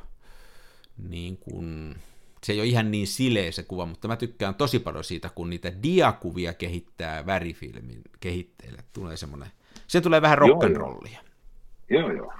[1.08, 1.96] niin kuin,
[2.44, 5.50] se ei ole ihan niin sileä se kuva, mutta mä tykkään tosi paljon siitä, kun
[5.50, 8.84] niitä diakuvia kehittää värifilmin kehitteille.
[8.92, 9.48] Tulee semmoinen,
[9.86, 11.18] se tulee vähän rock'n'rollia.
[11.90, 12.12] Joo, joo.
[12.12, 12.32] joo.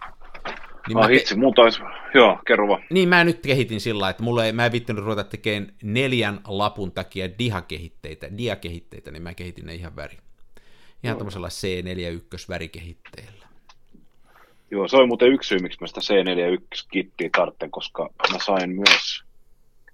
[0.88, 1.80] Niin ah, itse, mun taisi,
[2.14, 2.82] joo, kerro vaan.
[2.90, 6.92] Niin mä nyt kehitin sillä että mulla ei, mä en vittinyt ruveta tekemään neljän lapun
[6.92, 10.18] takia diakehitteitä, diakehitteitä, niin mä kehitin ne ihan väri.
[11.02, 11.18] Ihan no.
[11.18, 13.48] tämmöisellä C41-värikehitteellä.
[14.70, 19.22] Joo, se on muuten yksi syy, miksi mä sitä C41-kittiä tarvitsen, koska mä sain myös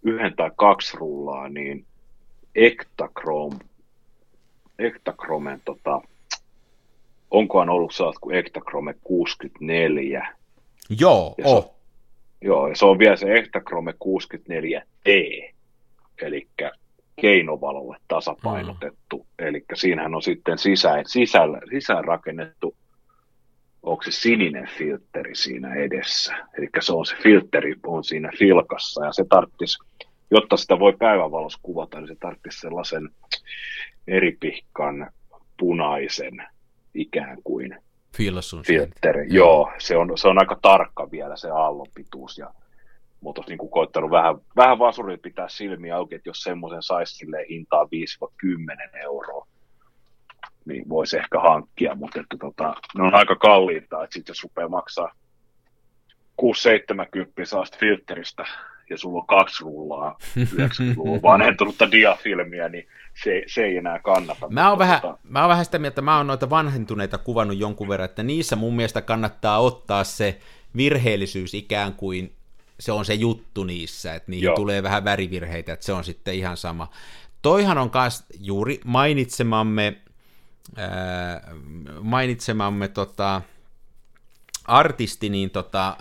[0.02, 1.86] yhden tai kaksi rullaa, niin
[2.54, 3.56] Ektachrome,
[4.78, 6.00] Ektachromen, tota,
[7.30, 10.34] onkohan ollut sellaista kuin Ektachrome 64.
[10.98, 11.64] Joo, ja oh.
[11.64, 11.74] se,
[12.44, 15.08] Joo, ja se on vielä se Ektachrome 64T,
[16.22, 16.48] eli
[17.20, 19.18] keinovalolle tasapainotettu.
[19.18, 19.46] Mm.
[19.46, 22.76] Eli siinähän on sitten sisään, sisällä, sisään rakennettu,
[23.82, 26.34] onko se sininen filtteri siinä edessä.
[26.58, 29.78] Eli se on se filtteri on siinä filkassa ja se tarttisi,
[30.30, 33.08] jotta sitä voi päivänvalossa kuvata, niin se tarttisi sellaisen
[34.08, 35.10] eripihkan
[35.58, 36.46] punaisen
[36.94, 37.76] ikään kuin
[38.66, 39.26] filtteri.
[39.30, 42.50] Joo, se on, se on aika tarkka vielä se aallonpituus ja
[43.24, 47.46] mutta olisi niin koittanut vähän, vähän vasurilla pitää silmiä auki, että jos semmoisen saisi sille
[47.50, 47.88] hintaa 5-10
[49.02, 49.46] euroa,
[50.64, 54.68] niin voisi ehkä hankkia, mutta että tota, ne on aika kalliita, että sitten jos rupeaa
[54.68, 55.12] maksaa
[56.42, 56.46] 6-70
[57.44, 58.44] saasta filteristä
[58.90, 62.88] ja sulla on kaksi rullaa 90-luvun vanhentunutta diafilmiä, niin
[63.22, 64.48] se, se ei enää kannata.
[64.48, 65.18] Mä oon, vähän, tota...
[65.22, 68.56] mä oon vähän sitä mieltä, että mä oon noita vanhentuneita kuvannut jonkun verran, että niissä
[68.56, 70.38] mun mielestä kannattaa ottaa se
[70.76, 72.32] virheellisyys ikään kuin
[72.80, 74.56] se on se juttu niissä, että niihin Joo.
[74.56, 76.90] tulee vähän värivirheitä, että se on sitten ihan sama.
[77.42, 79.96] Toihan on myös juuri mainitsemamme,
[80.76, 81.50] ää,
[82.00, 83.42] mainitsemamme tota,
[84.64, 85.96] artisti, niin tota,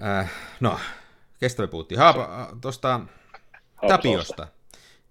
[0.00, 0.28] ää,
[0.60, 0.78] no,
[1.40, 3.00] kestä me puhuttiin, Haapa, tuosta
[3.88, 4.48] Tapiosta.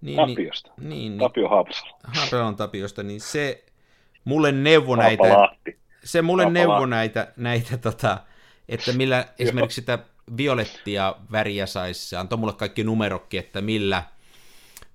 [0.01, 0.71] Niin, Tapiosta.
[0.77, 1.99] Niin, niin, Tapio Haapasalo.
[2.03, 3.65] Haapalon Tapiosta, niin se
[4.25, 5.23] mulle neuvo näitä,
[6.03, 8.17] se mulle neuvo näitä, näitä tota,
[8.69, 9.99] että millä esimerkiksi sitä
[10.37, 14.03] violettia väriä saisi, se antoi mulle kaikki numerokki, että millä,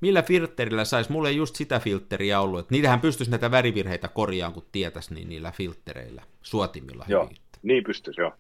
[0.01, 4.53] millä filterillä saisi, mulle ei just sitä filteriä ollut, että niitähän pystyisi näitä värivirheitä korjaan,
[4.53, 7.05] kun tietäisi niin niillä filtereillä, suotimilla.
[7.09, 7.37] Joo, hyvin.
[7.63, 8.33] niin pystyisi, joo.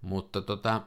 [0.00, 0.80] Mutta tota,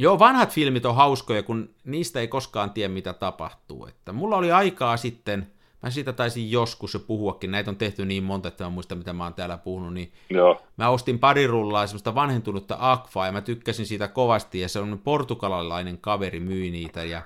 [0.00, 3.86] Joo, vanhat filmit on hauskoja, kun niistä ei koskaan tiedä, mitä tapahtuu.
[3.86, 5.52] Että mulla oli aikaa sitten,
[5.82, 9.12] mä siitä taisin joskus jo puhuakin, näitä on tehty niin monta, että mä muistan, mitä
[9.12, 10.62] mä oon täällä puhunut, niin Joo.
[10.76, 15.00] mä ostin pari rullaa semmoista vanhentunutta Aquaa, ja mä tykkäsin siitä kovasti, ja se on
[15.04, 17.22] portugalilainen kaveri myi niitä, ja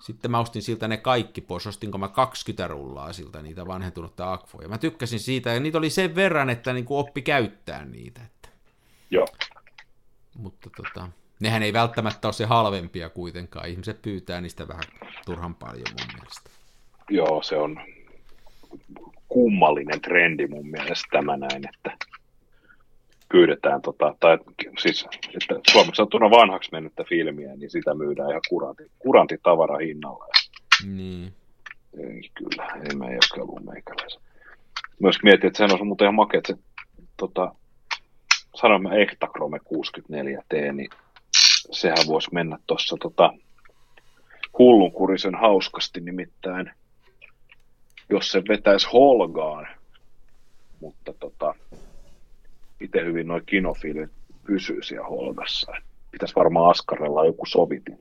[0.00, 4.62] sitten mä ostin siltä ne kaikki pois, ostinko mä 20 rullaa siltä niitä vanhentunutta Aquaa,
[4.62, 8.20] ja mä tykkäsin siitä, ja niitä oli sen verran, että niin oppi käyttää niitä.
[8.22, 8.48] Että.
[9.10, 9.26] Joo.
[10.36, 11.08] Mutta tota,
[11.40, 13.68] nehän ei välttämättä ole se halvempia kuitenkaan.
[13.68, 14.84] Ihmiset pyytää niistä vähän
[15.26, 16.50] turhan paljon mun mielestä.
[17.10, 17.80] Joo, se on
[19.28, 22.06] kummallinen trendi mun mielestä tämä näin, että
[23.32, 24.38] pyydetään, tota, tai
[24.78, 30.26] siis, että suomeksi sanottuna vanhaksi mennyttä filmiä, niin sitä myydään ihan kuranti, kurantitavara hinnalla.
[30.86, 31.32] Niin.
[31.98, 34.22] Ei, kyllä, ei mä ei ole ollut meikäläisen.
[34.98, 36.58] Myös mietin, että sehän on muuten ihan makea, että se,
[37.16, 37.54] tota,
[38.54, 40.90] sanomme Ektachrome 64T, niin
[41.70, 43.32] sehän voisi mennä tuossa tota,
[44.58, 46.70] hullunkurisen hauskasti nimittäin,
[48.10, 49.66] jos se vetäisi Holgaan,
[50.80, 51.54] mutta tota,
[52.80, 54.10] itse hyvin noin kinofilmit
[54.46, 55.72] pysyy siellä Holgassa.
[56.10, 57.98] Pitäisi varmaan askarella joku sovitin.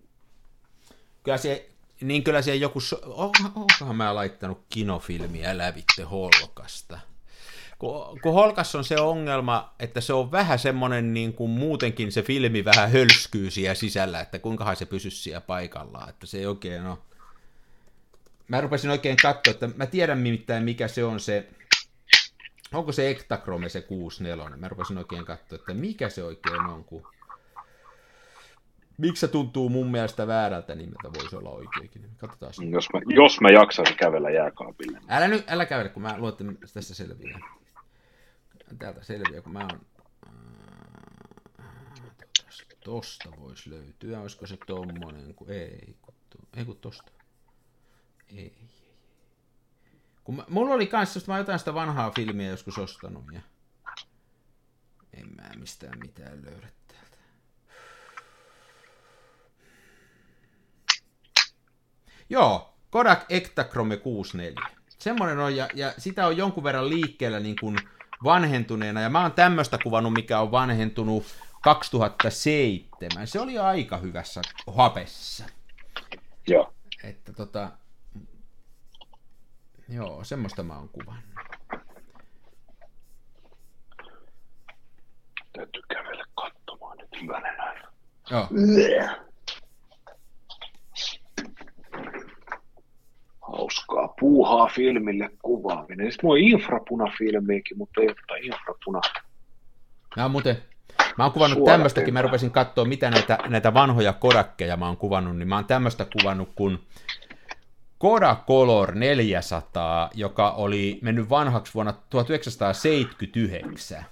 [1.23, 1.69] Kyllä se,
[2.01, 3.01] niin kyllä siellä joku, so-
[3.55, 6.99] onkohan mä laittanut kinofilmiä lävitte Holkasta.
[7.79, 12.21] Kun, kun Holkassa on se ongelma, että se on vähän semmoinen niin kuin muutenkin se
[12.21, 16.85] filmi vähän hölskyy siellä sisällä, että kuinkahan se pysyisi siellä paikallaan, että se ei oikein
[16.85, 16.97] ole.
[18.49, 21.47] Mä rupesin oikein katsoa, että mä tiedän nimittäin mikä se on se,
[22.73, 27.07] onko se Ektachrome se 64, mä rupesin oikein katsoa, että mikä se oikein on, kun
[28.99, 32.09] Miksi se tuntuu mun mielestä väärältä nimeltä, voisi olla oikeakin.
[32.17, 32.53] Katsotaan.
[32.71, 34.99] Jos mä, jos mä jaksaisin kävellä jääkaapille.
[35.07, 37.39] Älä nyt, älä kävele, kun mä luulen, että tässä selviää.
[38.79, 39.81] Täältä selviää, kun mä oon...
[42.83, 47.11] Tosta voisi löytyä, olisiko se tommonen, kun ei, kun, to, ei kun tosta.
[48.35, 48.69] Ei, ei.
[50.23, 53.41] Kun mä, mulla oli kanssa, mä jotain sitä vanhaa filmiä joskus ostanut ja
[55.13, 57.17] en mä mistään mitään löydä täältä.
[62.29, 64.79] Joo, Kodak Ektachrome 64.
[64.99, 67.77] Semmoinen on, ja, ja sitä on jonkun verran liikkeellä niin kuin
[68.23, 71.25] vanhentuneena, ja mä oon tämmöistä kuvannut, mikä on vanhentunut
[71.61, 73.27] 2007.
[73.27, 75.45] Se oli aika hyvässä hapessa.
[76.47, 76.73] Joo.
[77.03, 77.71] Että tota,
[79.89, 81.23] joo, semmoista mä oon kuvannut.
[85.53, 87.87] Täytyy kävellä katsomaan nyt hyvänen aina.
[88.31, 88.47] Joo.
[93.41, 96.05] Hauskaa puuhaa filmille kuvaaminen.
[96.05, 99.01] Siis mulla on infrapunafilmiäkin, mutta ei ottaa infrapuna.
[100.15, 100.57] Mä oon muuten,
[101.17, 104.97] mä oon kuvannut Suora tämmöistäkin, mä rupesin katsoa, mitä näitä, näitä vanhoja Kodakkeja mä oon
[104.97, 106.49] kuvannut, niin mä oon tämmöistä kuvannut
[107.99, 114.05] kuin Kodacolor 400, joka oli mennyt vanhaksi vuonna 1979.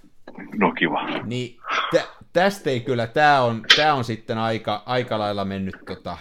[0.59, 1.19] No kiva.
[1.23, 1.59] Niin
[1.91, 6.17] tä, tästä ei kyllä, tää on, tää on sitten aika, aika lailla mennyt tota,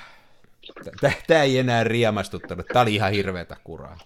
[1.26, 3.98] tää ei enää riemastuttanut, tää oli ihan hirveätä kuraa.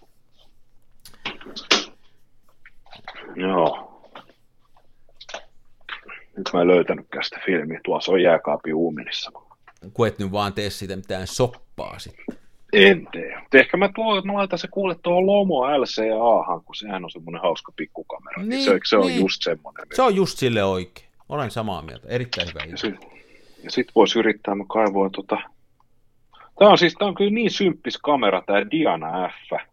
[3.36, 4.02] Joo.
[6.36, 7.80] Nyt mä en löytänytkään sitä filmiä.
[7.84, 9.32] Tuossa on jääkaapi uumenissa.
[9.92, 12.40] Kun et nyt vaan tee siitä mitään soppaa sitten.
[12.72, 13.42] En tee.
[13.54, 17.72] Ehkä mä, tuo, mä laitan se kuule tuohon Lomo LCAhan, kun sehän on semmoinen hauska
[17.76, 18.42] pikkukamera.
[18.42, 19.20] Niin, Niin, se, se on niin.
[19.20, 19.86] just semmoinen.
[19.94, 21.08] Se on just sille oikein.
[21.28, 22.08] Olen samaa mieltä.
[22.08, 22.94] Erittäin hyvä Ja, sit,
[23.64, 25.40] ja sit voisi yrittää, mä kaivoin tota...
[26.58, 29.66] Tää on siis, tää on kyllä niin symppis kamera, tää Diana F.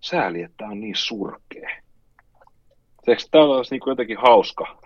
[0.00, 1.70] Sääli, että tää on niin surkea.
[3.06, 4.78] Eikö tää olisi niin jotenkin hauska?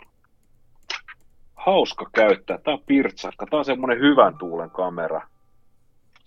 [1.54, 2.58] Hauska käyttää.
[2.58, 3.46] Tää on pirtsakka.
[3.46, 5.28] Tää on semmonen hyvän tuulen kamera.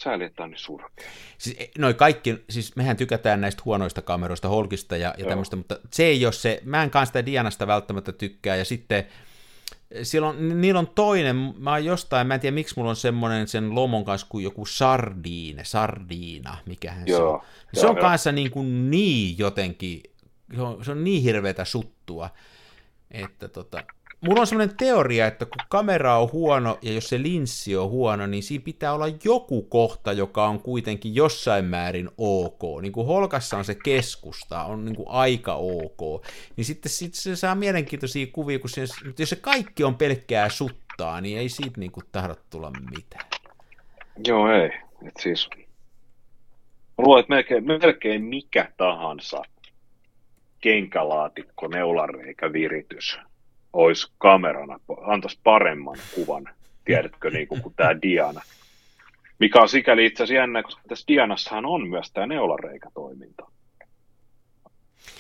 [0.04, 1.10] Sääli, että on niin surkea.
[1.38, 5.80] Siis e, noi kaikki, siis mehän tykätään näistä huonoista kameroista, Holkista ja, ja tämmöistä, mutta
[5.92, 9.08] se ei ole se, mä en kanssa sitä Dianasta välttämättä tykkää, ja sitten
[10.04, 13.48] siellä on, niillä on toinen, mä oon jostain, mä en tiedä miksi mulla on semmoinen
[13.48, 17.42] sen lomon kanssa kuin joku sardiine, sardiina, mikähän se Joo, on.
[17.74, 18.02] Se joo, on joo.
[18.02, 20.04] kanssa niin, kuin niin jotenkin,
[20.56, 22.30] se on, se on niin hirveätä suttua,
[23.12, 23.84] että tota,
[24.22, 28.28] mulla on semmoinen teoria, että kun kamera on huono ja jos se linssi on huono,
[28.28, 32.82] niin siinä pitää olla joku kohta, joka on kuitenkin jossain määrin ok.
[32.82, 36.26] Niin kuin Holkassa on se keskusta, on niin kuin aika ok.
[36.56, 38.82] Niin sitten sit se saa mielenkiintoisia kuvia, kun se,
[39.20, 43.26] jos se kaikki on pelkkää suttaa, niin ei siitä niin kuin tahdo tulla mitään.
[44.28, 44.70] Joo, ei.
[45.08, 45.50] Et siis,
[46.98, 49.42] luulen, että melkein, melkein mikä tahansa
[50.62, 53.20] kenkälaatikko, neulareikä, viritys
[53.78, 56.50] olisi kamerana, antaisi paremman kuvan
[56.86, 58.42] tiedätkö, niin kuin, kuin tämä Diana.
[59.40, 63.52] Mikä on sikäli itse asiassa jännä, koska tässä Dianassahan on myös tämä neulareikätoiminta.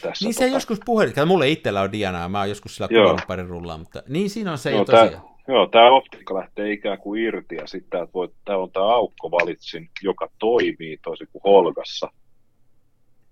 [0.01, 0.55] Tässä niin se tota...
[0.55, 4.29] joskus puhelin, mulle itsellä on Diana, mä oon joskus sillä kuvannut parin rullaa, mutta niin
[4.29, 5.09] siinä on se no, jo tosiaan.
[5.09, 8.07] Tää, joo, tämä optiikka lähtee ikään kuin irti ja sitten
[8.45, 12.11] tämä on tämä aukko valitsin, joka toimii toisin kuin Holgassa.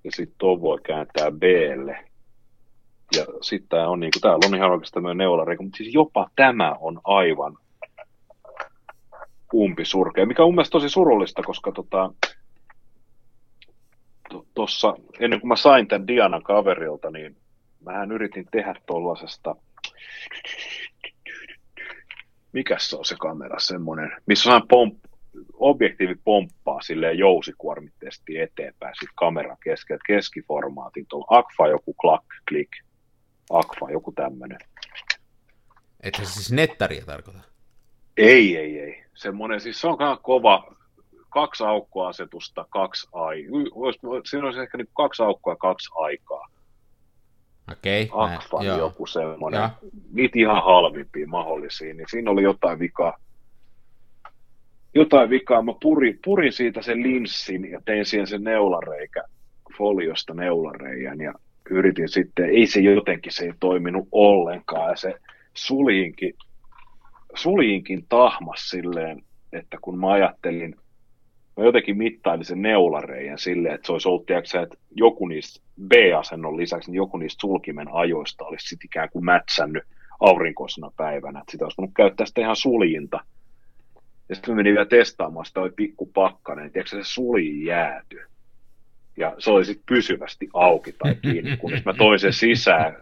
[0.04, 1.44] Ja sitten tuon voi kääntää b
[3.18, 6.76] Ja sitten on niin kuin, täällä on ihan oikeastaan tämmöinen neulareikä, mutta siis jopa tämä
[6.80, 7.58] on aivan
[9.54, 12.14] umpisurkea, mikä on mun mielestä tosi surullista, koska tota,
[14.54, 17.38] tuossa, ennen kuin mä sain tämän Dianan kaverilta, niin
[17.86, 19.56] mähän yritin tehdä tuollaisesta,
[22.54, 24.98] mikä se on se kamera, semmoinen, missä on pomp,
[25.54, 32.70] objektiivi pomppaa silleen jousikuormitteisesti eteenpäin, sitten kameran keskellä, keskiformaatin, tuolla Akfa joku klak, klik,
[33.50, 34.58] Akfa joku tämmöinen.
[36.04, 37.40] Että se siis nettaria tarkoita?
[38.18, 39.04] Ei, ei, ei.
[39.14, 40.76] Semmoinen, siis se on kova,
[41.30, 43.46] kaksi aukkoasetusta, kaksi ai.
[44.30, 46.48] Siinä olisi ehkä niin kaksi aukkoa ja kaksi aikaa.
[47.72, 48.10] Okei.
[48.12, 49.62] Okay, mä, joku semmoinen.
[49.62, 49.70] Ja.
[50.14, 53.18] Niitä ihan halvimpia mahdollisia, niin siinä oli jotain vikaa.
[54.94, 55.62] Jotain vikaa.
[55.62, 59.24] Mä purin, purin siitä sen linssin ja tein siihen sen neulareikä,
[59.78, 61.34] foliosta neulareijän ja
[61.70, 65.14] yritin sitten, ei se jotenkin, se ei toiminut ollenkaan ja se
[65.54, 66.34] suliinkin,
[67.34, 69.22] suliinkin tahmas silleen,
[69.54, 70.76] että kun mä ajattelin,
[71.58, 76.58] mä jotenkin mittailin sen neulareijän silleen, että se olisi ollut, tiedätkö, että joku niistä B-asennon
[76.58, 79.84] lisäksi, niin joku niistä sulkimen ajoista olisi sitten ikään kuin mätsännyt
[80.20, 83.20] aurinkoisena päivänä, että sitä olisi voinut käyttää sitä ihan suljinta.
[84.30, 88.22] Ja sitten menin vielä testaamaan, sitä oli pikku pakkanen, tiedätkö, se sulji jääty.
[89.18, 92.98] Ja se oli sitten pysyvästi auki tai kiinni, kun mä toin sen sisään,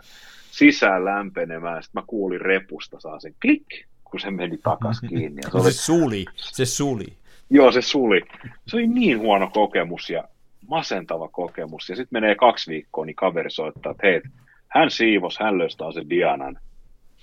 [0.51, 3.67] sisään lämpenemään, sitten mä kuulin repusta, saa sen klik,
[4.03, 5.41] kun se meni takas kiinni.
[5.43, 7.05] Ja se, oli, se suli, se suli.
[7.49, 8.21] Joo, se suli.
[8.67, 10.23] Se oli niin huono kokemus ja
[10.67, 11.89] masentava kokemus.
[11.89, 14.21] Ja sitten menee kaksi viikkoa, niin kaveri soittaa, että hei,
[14.67, 16.59] hän siivos, hän löystää sen Dianan.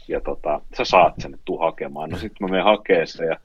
[0.08, 2.10] Ja tota, sä saat sen, tuu hakemaan.
[2.10, 3.36] No sitten mä menen hakee sen ja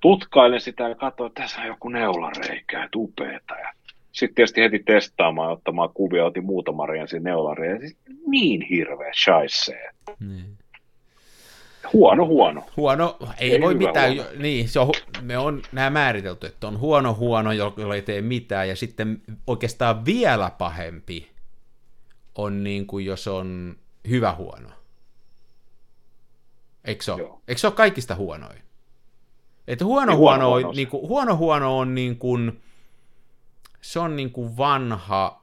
[0.00, 3.54] tutkailen sitä ja katsoin, että tässä on joku neulareikä, että upeeta.
[3.54, 3.72] Ja
[4.12, 7.78] sitten tietysti heti testaamaan ja ottamaan kuvia, otin muutama siinä neulareja.
[7.78, 7.96] Siis
[8.26, 9.90] niin hirveä shaisee.
[10.20, 10.58] Niin.
[11.92, 12.64] Huono, huono.
[12.76, 14.30] Huono, ei, ei voi mitään, huono.
[14.38, 14.92] niin, se on,
[15.22, 20.04] me on nämä määritelty, että on huono, huono, jolla ei tee mitään, ja sitten oikeastaan
[20.04, 21.28] vielä pahempi
[22.34, 23.76] on niin kuin jos on
[24.08, 24.68] hyvä huono.
[26.84, 27.22] Eikö se ole?
[27.48, 28.58] Eikö se ole kaikista huonoin?
[29.68, 32.62] Että huono, huono, huono, niin kuin, huono huono on niin kuin,
[33.82, 35.42] se on niin kuin vanha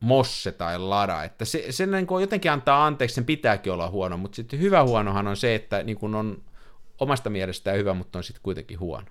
[0.00, 4.16] mosse tai lada, että se, se niin kuin jotenkin antaa anteeksi, sen pitääkin olla huono,
[4.16, 6.38] mutta sitten hyvä huonohan on se, että niin kuin on
[7.00, 9.06] omasta mielestään hyvä, mutta on sitten kuitenkin huono.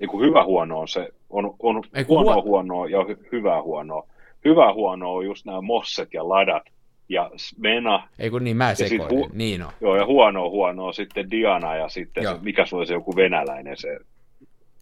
[0.00, 2.42] Niin kuin hyvä huono on se, on, on Ei, huono huo...
[2.42, 4.06] huonoa ja hy, hyvä huonoa.
[4.44, 6.62] Hyvä huono on just nämä mosset ja ladat
[7.08, 8.08] ja Svena.
[8.18, 9.72] Ei kun niin, mä sekoilin, hu- niin on.
[9.80, 13.16] Joo, ja huono huono on sitten Diana ja sitten se, mikä se oli se joku
[13.16, 13.98] venäläinen se.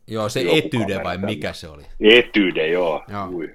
[0.07, 1.82] Joo, se etyde vai mikä se oli?
[2.00, 3.05] Etyde, joo.
[3.09, 3.28] joo.
[3.28, 3.55] Ui.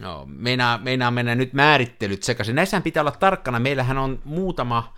[0.00, 2.56] No, meinaa, meinaa mennä nyt määrittelyt sekaisin.
[2.56, 3.58] Näissähän pitää olla tarkkana.
[3.58, 4.94] Meillähän on muutama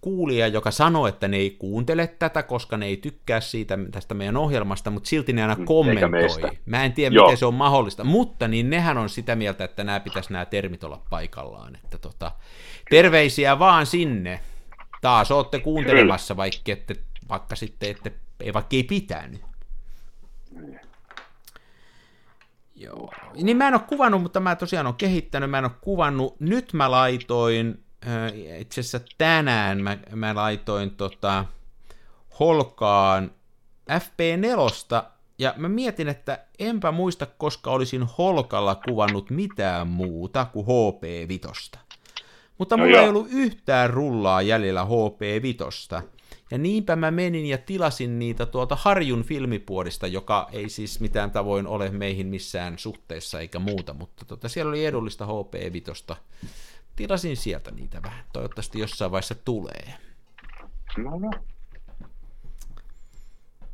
[0.00, 4.36] kuulija, joka sanoo, että ne ei kuuntele tätä, koska ne ei tykkää siitä tästä meidän
[4.36, 6.58] ohjelmasta, mutta silti ne aina mm, kommentoi.
[6.66, 7.26] Mä en tiedä, Joo.
[7.26, 10.84] miten se on mahdollista, mutta niin nehän on sitä mieltä, että nämä pitäisi nämä termit
[10.84, 11.76] olla paikallaan.
[11.84, 12.32] Että tota,
[12.90, 14.40] terveisiä vaan sinne.
[15.00, 16.94] Taas olette kuuntelemassa, vaikka, ette,
[17.28, 18.10] vaikka sitten, että,
[18.54, 19.45] vaikka ei pitänyt.
[22.76, 23.12] Joo.
[23.42, 26.40] Niin mä en ole kuvannut, mutta mä tosiaan olen kehittänyt, mä en ole kuvannut.
[26.40, 31.44] Nyt mä laitoin, äh, itse asiassa tänään mä, mä laitoin tota,
[32.40, 33.30] Holkaan
[33.90, 35.04] FP4,
[35.38, 41.78] ja mä mietin, että enpä muista, koska olisin Holkalla kuvannut mitään muuta kuin HP5.
[42.58, 43.02] Mutta no mulla joo.
[43.02, 46.02] ei ollut yhtään rullaa jäljellä HP5.
[46.50, 51.66] Ja niinpä mä menin ja tilasin niitä tuolta Harjun filmipuodista, joka ei siis mitään tavoin
[51.66, 56.16] ole meihin missään suhteessa eikä muuta, mutta tota, siellä oli edullista HP Vitosta.
[56.96, 58.24] Tilasin sieltä niitä vähän.
[58.32, 59.94] Toivottavasti jossain vaiheessa tulee.
[60.96, 61.30] No, no.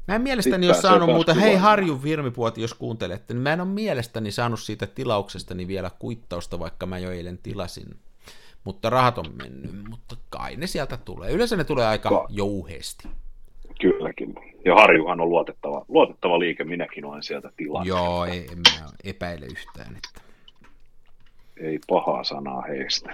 [0.08, 3.68] Mä en mielestäni ole saanut muuta, hei Harjun firmipuoti, jos kuuntelette, niin mä en ole
[3.68, 8.00] mielestäni saanut siitä tilauksestani vielä kuittausta, vaikka mä jo eilen tilasin
[8.64, 11.30] mutta rahat on mennyt, mutta kai ne sieltä tulee.
[11.30, 13.08] Yleensä ne tulee aika Ka- jouheesti.
[13.80, 14.34] Kylläkin.
[14.64, 17.88] Ja Harjuhan on luotettava, luotettava liike, minäkin olen sieltä tilannut.
[17.88, 19.96] Joo, ei, en mä epäile yhtään.
[19.96, 20.20] Että...
[21.56, 23.10] Ei pahaa sanaa heistä.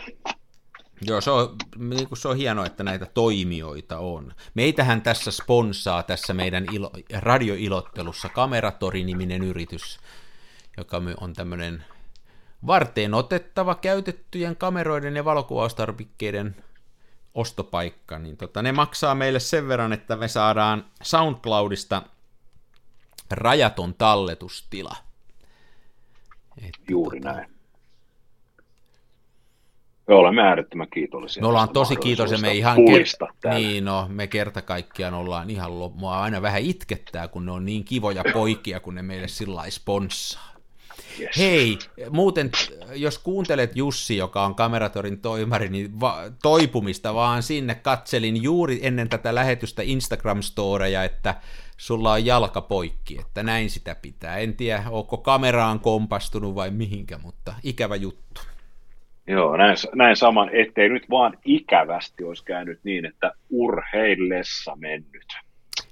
[1.06, 4.32] Joo, se on, niin kuin se on hienoa, että näitä toimijoita on.
[4.54, 10.00] Meitähän tässä sponsaa tässä meidän ilo, radioilottelussa Kameratori-niminen yritys,
[10.76, 11.84] joka on tämmöinen
[12.66, 16.56] varteen otettava käytettyjen kameroiden ja valokuvaustarvikkeiden
[17.34, 22.02] ostopaikka, niin tota, ne maksaa meille sen verran, että me saadaan SoundCloudista
[23.30, 24.96] rajaton talletustila.
[26.66, 27.50] Et, Juuri tota, näin.
[30.08, 31.40] Me olemme äärettömän kiitollisia.
[31.40, 32.38] Me ollaan tosi kiitollisia.
[32.38, 37.46] Me ihan ker- niin, no, me kerta kaikkiaan ollaan ihan, mua aina vähän itkettää, kun
[37.46, 40.57] ne on niin kivoja poikia, kun ne meille sillä sponssaa.
[41.20, 41.38] Yes.
[41.38, 41.78] Hei,
[42.10, 42.50] muuten,
[42.94, 49.08] jos kuuntelet Jussi, joka on Kameratorin toimari, niin va- toipumista vaan sinne katselin juuri ennen
[49.08, 51.34] tätä lähetystä Instagram-storeja, että
[51.76, 54.38] sulla on jalka poikki, että näin sitä pitää.
[54.38, 58.40] En tiedä, onko kameraan kompastunut vai mihinkä, mutta ikävä juttu.
[59.26, 65.26] Joo, näin, näin saman, ettei nyt vaan ikävästi olisi käynyt niin, että urheillessa mennyt.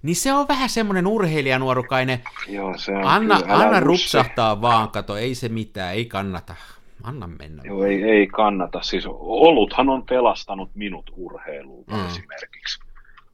[0.07, 2.23] Niin se on vähän semmoinen urheilijanuorukainen.
[2.49, 6.55] Joo, se on anna, kyllä, anna rupsahtaa vaan, kato, ei se mitään, ei kannata.
[7.03, 7.63] Anna mennä.
[7.67, 8.83] Joo, ei, ei kannata.
[8.83, 12.07] Siis oluthan on pelastanut minut urheilulta mm.
[12.07, 12.81] esimerkiksi.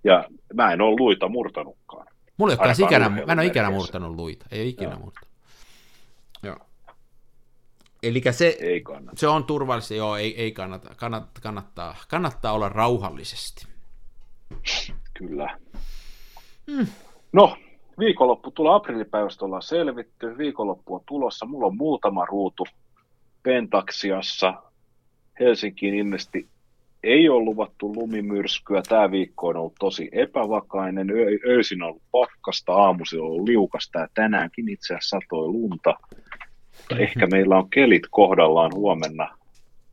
[0.05, 2.07] Ja mä en ole luita murtanutkaan.
[2.37, 4.47] Mulla ei ole ikinä, mä en ole ikinä murtanut luita.
[4.51, 4.99] Ei ole ikinä Joo.
[4.99, 5.31] murtanut.
[6.43, 6.57] Joo.
[8.03, 9.21] Eli se, ei kannata.
[9.21, 13.67] se on turvallista, joo, ei, ei kannata, kannattaa, kannattaa, kannattaa olla rauhallisesti.
[15.15, 15.59] Kyllä.
[16.71, 16.87] Hmm.
[17.33, 17.57] No,
[17.99, 22.67] viikonloppu tulee aprillipäivästä ollaan selvitty, viikonloppu on tulossa, mulla on muutama ruutu
[23.43, 24.55] Pentaksiassa,
[25.41, 26.49] Helsinkiin ilmeisesti
[27.03, 31.09] ei ole luvattu lumimyrskyä, tämä viikko on ollut tosi epävakainen,
[31.47, 35.95] öisin on ollut pakkasta, aamuisin on ollut liukasta ja tänäänkin itse asiassa satoi lunta.
[36.79, 39.39] Mutta ehkä meillä on kelit kohdallaan huomenna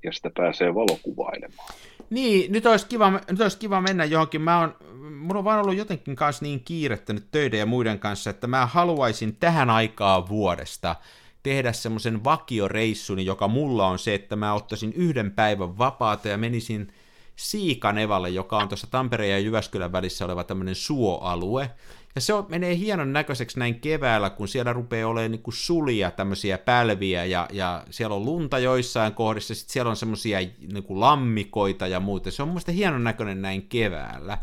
[0.03, 1.73] ja sitä pääsee valokuvailemaan.
[2.09, 4.41] Niin, nyt olisi kiva, nyt olisi kiva mennä johonkin.
[4.41, 4.75] Mä on,
[5.19, 8.65] mulla on vaan ollut jotenkin kanssa niin kiirettä nyt töiden ja muiden kanssa, että mä
[8.65, 10.95] haluaisin tähän aikaa vuodesta
[11.43, 16.93] tehdä semmoisen vakioreissuni, joka mulla on se, että mä ottaisin yhden päivän vapaata ja menisin
[17.39, 21.71] Siikanevalle, joka on tuossa Tampereen ja Jyväskylän välissä oleva tämmöinen suoalue.
[22.15, 26.57] Ja se on, menee hienon näköiseksi näin keväällä, kun siellä rupeaa olemaan niin sulia, tämmöisiä
[26.57, 31.99] pälviä, ja, ja siellä on lunta joissain kohdissa, sitten siellä on semmoisia niin lammikoita ja
[31.99, 32.31] muuta.
[32.31, 34.37] Se on mun hienon näköinen näin keväällä.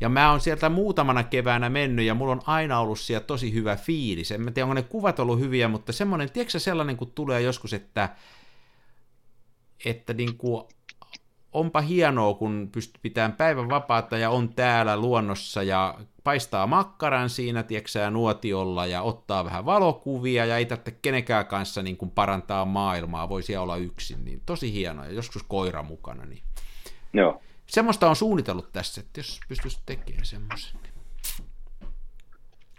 [0.00, 3.76] Ja mä oon sieltä muutamana keväänä mennyt, ja mulla on aina ollut siellä tosi hyvä
[3.76, 4.32] fiilis.
[4.32, 7.72] En mä tiedä, onko ne kuvat ollut hyviä, mutta semmoinen, tiedätkö sellainen, kun tulee joskus,
[7.72, 8.08] että,
[9.84, 10.64] että niin kuin
[11.54, 15.94] onpa hienoa, kun pystyy pitämään päivän vapaata ja on täällä luonnossa ja
[16.24, 21.96] paistaa makkaran siinä, tieksää nuotiolla ja ottaa vähän valokuvia ja ei tarvitse kenenkään kanssa niin
[21.96, 26.24] kuin parantaa maailmaa, voisi olla yksin, niin tosi hienoa ja joskus koira mukana.
[26.24, 26.42] Niin.
[27.12, 27.40] Joo.
[27.66, 30.80] Semmoista on suunnitellut tässä, että jos pystyisi tekemään semmoisen.
[30.82, 30.94] Niin.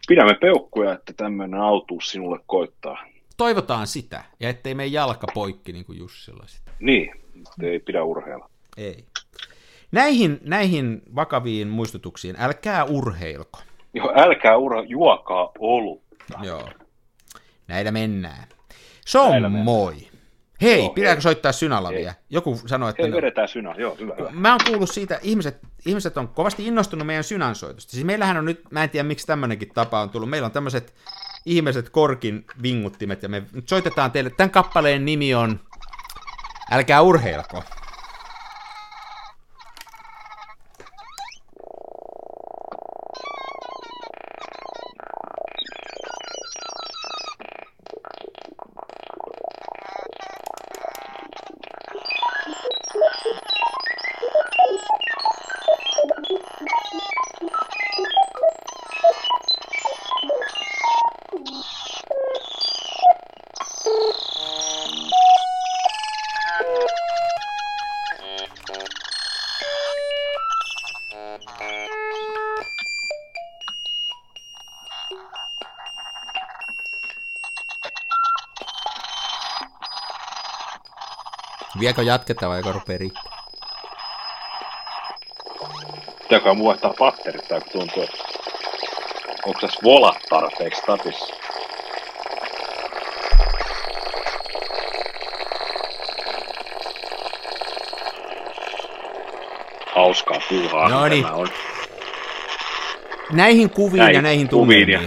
[0.08, 2.98] Pidämme peukkuja, että tämmöinen autuus sinulle koittaa.
[3.38, 6.72] Toivotaan sitä, ja ettei mene jalka poikki niin kuin Jussilla sitä.
[6.80, 7.12] Niin,
[7.64, 8.50] ei pidä urheilla.
[8.78, 9.06] Ei.
[9.92, 13.60] Näihin, näihin vakaviin muistutuksiin, älkää urheilko.
[13.94, 16.40] Joo, älkää ura, juokaa olutta.
[16.44, 16.70] Joo.
[17.68, 18.48] Näillä mennään.
[19.06, 19.94] Se on Näillä moi.
[19.94, 20.16] Mennään.
[20.62, 21.22] Hei, joo, pitääkö hei.
[21.22, 22.12] soittaa Synalavia?
[22.12, 22.22] Hei.
[22.30, 23.04] Joku sanoi, että...
[23.04, 24.30] Hei, vedetään Syna, joo, hyvä, hyvä.
[24.32, 27.92] Mä oon kuullut siitä, ihmiset, ihmiset on kovasti innostunut meidän Synansoitosta.
[27.92, 30.96] Siis meillähän on nyt, mä en tiedä miksi tämmöinenkin tapa on tullut, meillä on tämmöiset
[31.46, 35.60] ihmiset korkin vinguttimet, ja me soitetaan teille, tämän kappaleen nimi on
[36.72, 37.64] Älkää urheilko.
[81.86, 83.24] Viekö jatketaan vai joko rupeaa riittää?
[86.22, 88.18] Pitääkö mun vaihtaa patterit tai tuntuu, että
[89.46, 91.36] onko tässä volat tarpeeksi statissa?
[99.96, 100.90] Hauskaa puuhaa.
[100.90, 101.26] No niin.
[101.26, 101.48] On.
[103.32, 104.50] Näihin kuviin näihin ja näihin
[104.92, 105.00] ja...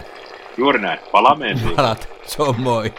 [0.57, 0.99] Juuri näin.
[1.13, 1.77] Palaamme ensin.
[1.77, 2.09] Palat.
[2.27, 2.95] Se on moi.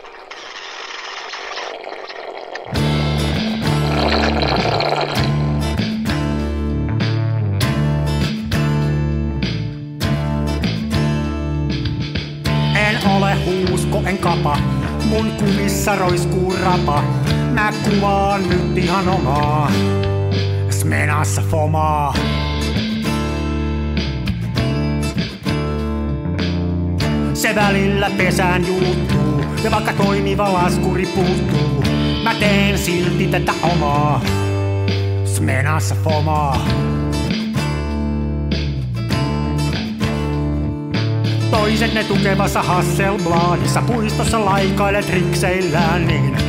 [17.83, 19.71] Kuvaan nyt ihan omaa,
[20.69, 22.13] Smenassa fomaa.
[27.33, 31.83] Se välillä pesään juuttuu, ja vaikka toimiva laskuri puuttuu,
[32.23, 34.21] mä teen silti tätä omaa,
[35.25, 36.67] Smenassa fomaa.
[41.51, 46.48] Toiset ne tukevassa Hasselbladissa puistossa laikailet rikseillään, niin